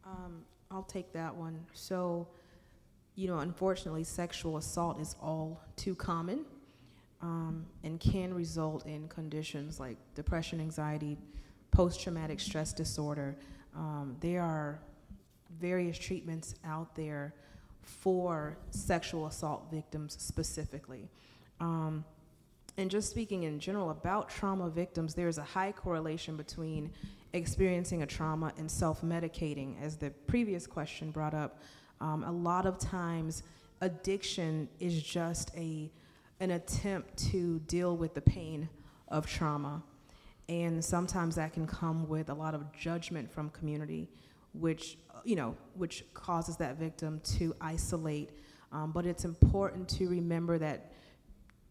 [0.08, 1.64] Um, I'll take that one.
[1.72, 2.28] So,
[3.14, 6.44] you know, unfortunately, sexual assault is all too common
[7.20, 11.18] um, and can result in conditions like depression, anxiety,
[11.70, 13.36] post traumatic stress disorder.
[13.76, 14.80] Um, there are
[15.60, 17.34] various treatments out there
[17.82, 21.08] for sexual assault victims specifically.
[21.60, 22.04] Um,
[22.76, 26.92] and just speaking in general about trauma victims, there's a high correlation between
[27.32, 29.80] experiencing a trauma and self medicating.
[29.82, 31.60] As the previous question brought up,
[32.00, 33.42] um, a lot of times
[33.80, 35.90] addiction is just a,
[36.40, 38.68] an attempt to deal with the pain
[39.08, 39.82] of trauma.
[40.48, 44.08] And sometimes that can come with a lot of judgment from community,
[44.54, 48.30] which, you know, which causes that victim to isolate.
[48.72, 50.92] Um, but it's important to remember that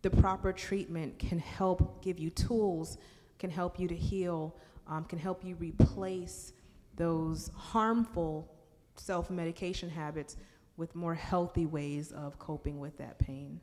[0.03, 2.97] the proper treatment can help give you tools,
[3.39, 4.55] can help you to heal,
[4.89, 6.53] um, can help you replace
[6.95, 8.51] those harmful
[8.95, 10.37] self medication habits
[10.77, 13.59] with more healthy ways of coping with that pain.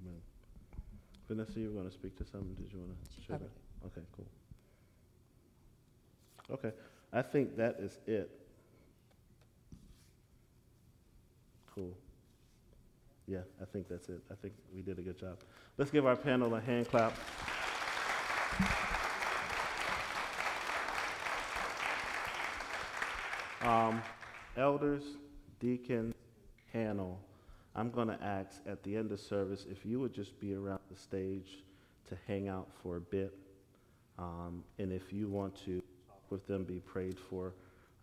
[0.00, 0.20] Amen.
[1.28, 2.54] Vanessa, you were going to speak to something?
[2.54, 3.50] Did you want to share that?
[3.86, 4.26] Okay, cool.
[6.50, 6.72] Okay.
[7.12, 8.30] I think that is it.
[11.74, 11.96] Cool.
[13.26, 14.20] Yeah, I think that's it.
[14.30, 15.38] I think we did a good job.
[15.76, 17.12] Let's give our panel a hand clap.
[23.68, 24.00] Um,
[24.56, 25.02] elders,
[25.60, 26.14] deacons,
[26.72, 27.20] panel,
[27.74, 30.80] I'm going to ask at the end of service if you would just be around
[30.90, 31.64] the stage
[32.08, 33.34] to hang out for a bit.
[34.18, 37.52] Um, and if you want to talk with them, be prayed for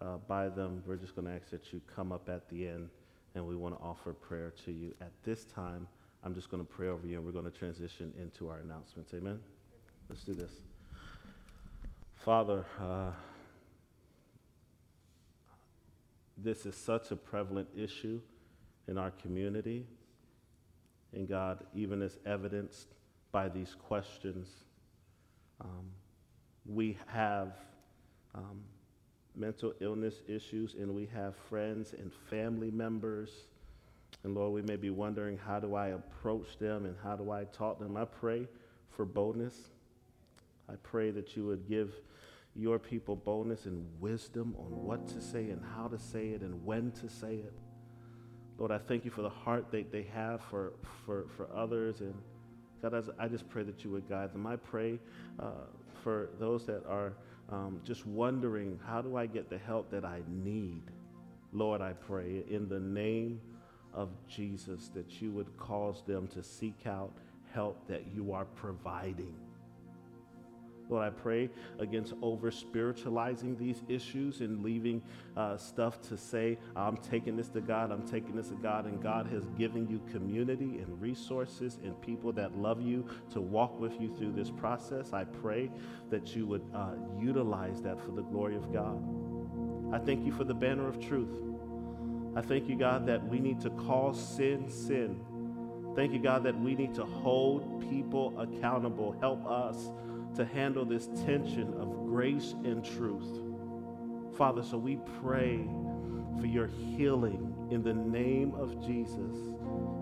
[0.02, 2.90] uh, by them, we're just going to ask that you come up at the end
[3.34, 4.94] and we want to offer prayer to you.
[5.02, 5.88] At this time,
[6.24, 9.16] I'm just going to pray over you and we're going to transition into our announcements.
[9.16, 9.40] Amen?
[10.10, 10.52] Let's do this.
[12.24, 13.10] Father, uh,
[16.38, 18.20] this is such a prevalent issue
[18.88, 19.86] in our community.
[21.14, 22.88] And God, even as evidenced
[23.32, 24.48] by these questions,
[25.62, 25.86] um,
[26.66, 27.54] we have
[28.34, 28.62] um,
[29.36, 33.30] mental illness issues and we have friends and family members.
[34.24, 37.46] And Lord, we may be wondering how do I approach them and how do I
[37.46, 37.96] talk to them?
[37.96, 38.48] I pray
[38.90, 39.56] for boldness.
[40.70, 41.94] I pray that you would give
[42.56, 46.66] your people boldness and wisdom on what to say and how to say it and
[46.66, 47.54] when to say it.
[48.58, 50.74] Lord, I thank you for the heart that they have for,
[51.06, 52.00] for, for others.
[52.00, 52.14] And
[52.82, 54.48] God, I just pray that you would guide them.
[54.48, 55.00] I pray
[55.40, 55.66] uh,
[56.04, 57.14] for those that are
[57.50, 60.84] um, just wondering, how do I get the help that I need?
[61.52, 63.42] Lord, I pray in the name
[63.94, 67.12] of Jesus that you would cause them to seek out
[67.54, 69.34] help that you are providing.
[70.90, 75.02] Lord, I pray against over spiritualizing these issues and leaving
[75.36, 79.02] uh, stuff to say, I'm taking this to God, I'm taking this to God, and
[79.02, 84.00] God has given you community and resources and people that love you to walk with
[84.00, 85.14] you through this process.
[85.14, 85.72] I pray
[86.10, 89.02] that you would uh, utilize that for the glory of God.
[89.94, 91.42] I thank you for the banner of truth.
[92.36, 95.22] I thank you, God, that we need to call sin sin.
[95.96, 99.16] Thank you, God, that we need to hold people accountable.
[99.22, 99.90] Help us
[100.36, 103.40] to handle this tension of grace and truth.
[104.38, 105.66] Father, so we pray
[106.40, 109.36] for your healing in the name of Jesus.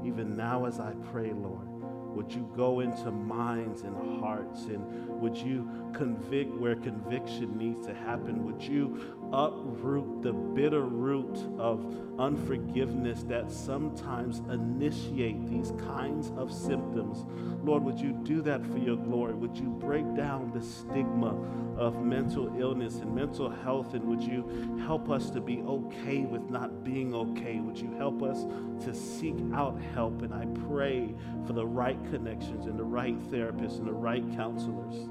[0.03, 1.67] Even now, as I pray, Lord,
[2.15, 4.83] would you go into minds and hearts and
[5.19, 8.43] would you convict where conviction needs to happen?
[8.45, 11.83] Would you uproot the bitter root of
[12.19, 17.25] unforgiveness that sometimes initiate these kinds of symptoms.
[17.63, 19.33] Lord, would you do that for your glory?
[19.33, 21.35] Would you break down the stigma
[21.77, 23.95] of mental illness and mental health?
[23.95, 27.59] And would you help us to be okay with not being okay?
[27.59, 28.43] Would you help us
[28.85, 30.21] to seek out help?
[30.21, 31.15] And I pray
[31.47, 35.09] for the right connections and the right therapists and the right counselors.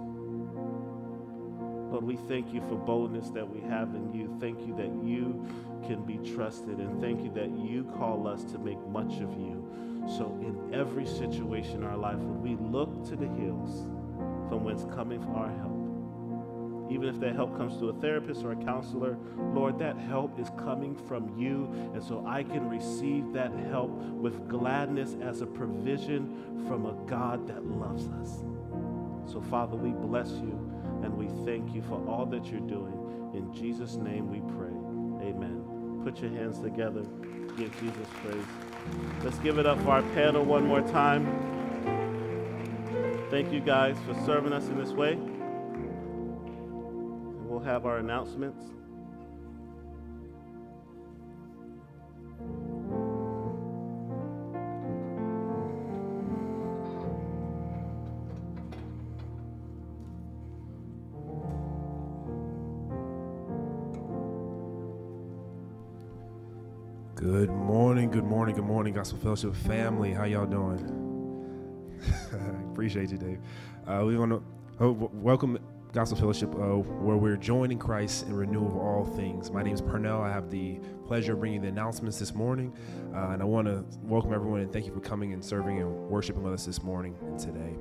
[2.03, 4.36] Lord, we thank you for boldness that we have in you.
[4.40, 5.46] Thank you that you
[5.86, 6.78] can be trusted.
[6.78, 9.64] And thank you that you call us to make much of you.
[10.16, 13.84] So, in every situation in our life, would we look to the hills
[14.48, 16.90] from whence cometh our help?
[16.90, 19.16] Even if that help comes to a therapist or a counselor,
[19.55, 21.70] Lord, that help is coming from you.
[21.94, 27.46] And so I can receive that help with gladness as a provision from a God
[27.46, 28.42] that loves us.
[29.32, 30.72] So, Father, we bless you.
[31.03, 33.30] And we thank you for all that you're doing.
[33.34, 34.72] In Jesus' name we pray.
[35.28, 36.00] Amen.
[36.05, 37.03] Put your hands together.
[37.57, 38.44] Give Jesus praise.
[39.24, 41.26] Let's give it up for our panel one more time.
[43.30, 45.16] Thank you guys for serving us in this way.
[47.46, 48.72] We'll have our announcements.
[68.72, 70.14] Morning, Gospel Fellowship family.
[70.14, 70.80] How y'all doing?
[72.72, 73.38] Appreciate you, Dave.
[73.86, 74.42] Uh, we want to
[74.80, 75.58] oh, welcome
[75.92, 79.50] Gospel Fellowship, uh, where we're joining Christ in renewal of all things.
[79.50, 80.22] My name is Parnell.
[80.22, 82.72] I have the pleasure of bringing the announcements this morning,
[83.14, 86.08] uh, and I want to welcome everyone and thank you for coming and serving and
[86.08, 87.74] worshiping with us this morning and today.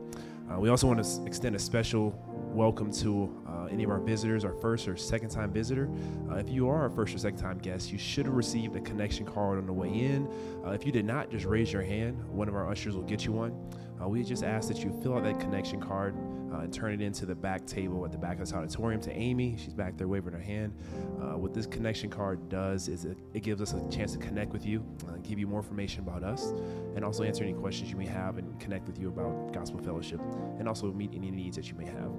[0.51, 2.11] Uh, we also want to extend a special
[2.53, 5.89] welcome to uh, any of our visitors, our first or second time visitor.
[6.29, 8.81] Uh, if you are a first or second time guest, you should have received a
[8.81, 10.27] connection card on the way in.
[10.65, 12.21] Uh, if you did not, just raise your hand.
[12.29, 13.53] One of our ushers will get you one.
[14.01, 16.15] Uh, we just ask that you fill out that connection card
[16.53, 19.11] uh, and turn it into the back table at the back of this auditorium to
[19.13, 19.55] Amy.
[19.57, 20.73] She's back there waving her hand.
[21.21, 24.51] Uh, what this connection card does is it, it, gives us a chance to connect
[24.51, 24.83] with you,
[25.23, 26.47] give you more information about us,
[26.95, 30.19] and also answer any questions you may have and connect with you about Gospel Fellowship,
[30.59, 32.11] and also meet any needs that you may have.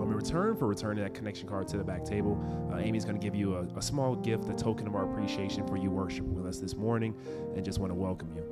[0.00, 2.38] Um, in return for returning that connection card to the back table,
[2.72, 5.66] uh, Amy's going to give you a, a small gift, a token of our appreciation
[5.66, 7.14] for you worshiping with us this morning,
[7.54, 8.42] and just want to welcome you.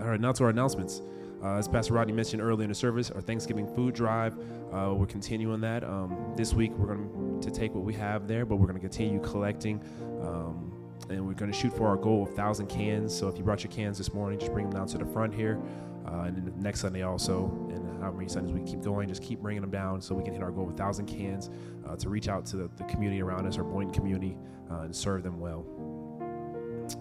[0.00, 1.02] All right, now to our announcements.
[1.42, 4.34] Uh, as Pastor Rodney mentioned earlier in the service, our Thanksgiving food drive,
[4.72, 5.84] uh, we're continuing that.
[5.84, 8.80] Um, this week, we're going to take what we have there, but we're going to
[8.80, 9.80] continue collecting.
[10.22, 10.72] Um,
[11.10, 13.14] and we're going to shoot for our goal of 1,000 cans.
[13.14, 15.34] So if you brought your cans this morning, just bring them down to the front
[15.34, 15.60] here.
[16.06, 19.62] Uh, and next Sunday also, and how many Sundays we keep going, just keep bringing
[19.62, 21.50] them down so we can hit our goal of 1,000 cans
[21.88, 24.36] uh, to reach out to the, the, community around us, our Boynton community,
[24.70, 25.64] uh, and serve them well.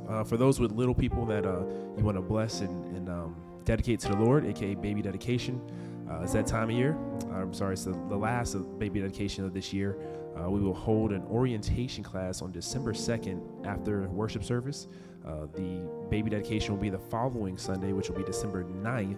[0.08, 1.66] Uh, for those with little people that uh,
[1.98, 3.36] you want to bless and, and um,
[3.66, 5.62] dedicate to the Lord, aka baby dedication,
[6.10, 6.98] uh, it's that time of year.
[7.34, 9.98] I'm sorry, it's the, the last of baby dedication of this year.
[10.38, 14.88] Uh, we will hold an orientation class on December 2nd after worship service.
[15.26, 19.18] Uh, the baby dedication will be the following Sunday, which will be December 9th.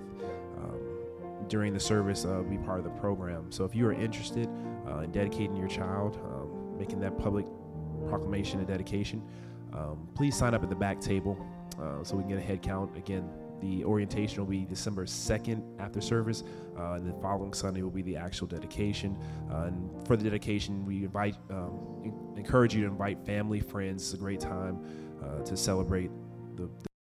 [1.48, 3.52] During the service, uh, be part of the program.
[3.52, 4.50] So if you are interested
[4.88, 7.46] uh, in dedicating your child, um, making that public
[8.08, 9.22] proclamation and dedication,
[9.74, 11.38] um, please sign up at the back table
[11.80, 12.96] uh, so we can get a head count.
[12.98, 13.30] Again,
[13.62, 16.44] the orientation will be December 2nd after service,
[16.78, 19.18] uh, and the following Sunday will be the actual dedication.
[19.52, 24.04] Uh, and for the dedication, we invite, um, encourage you to invite family, friends.
[24.04, 24.80] It's a great time
[25.24, 26.12] uh, to celebrate
[26.56, 26.90] the, the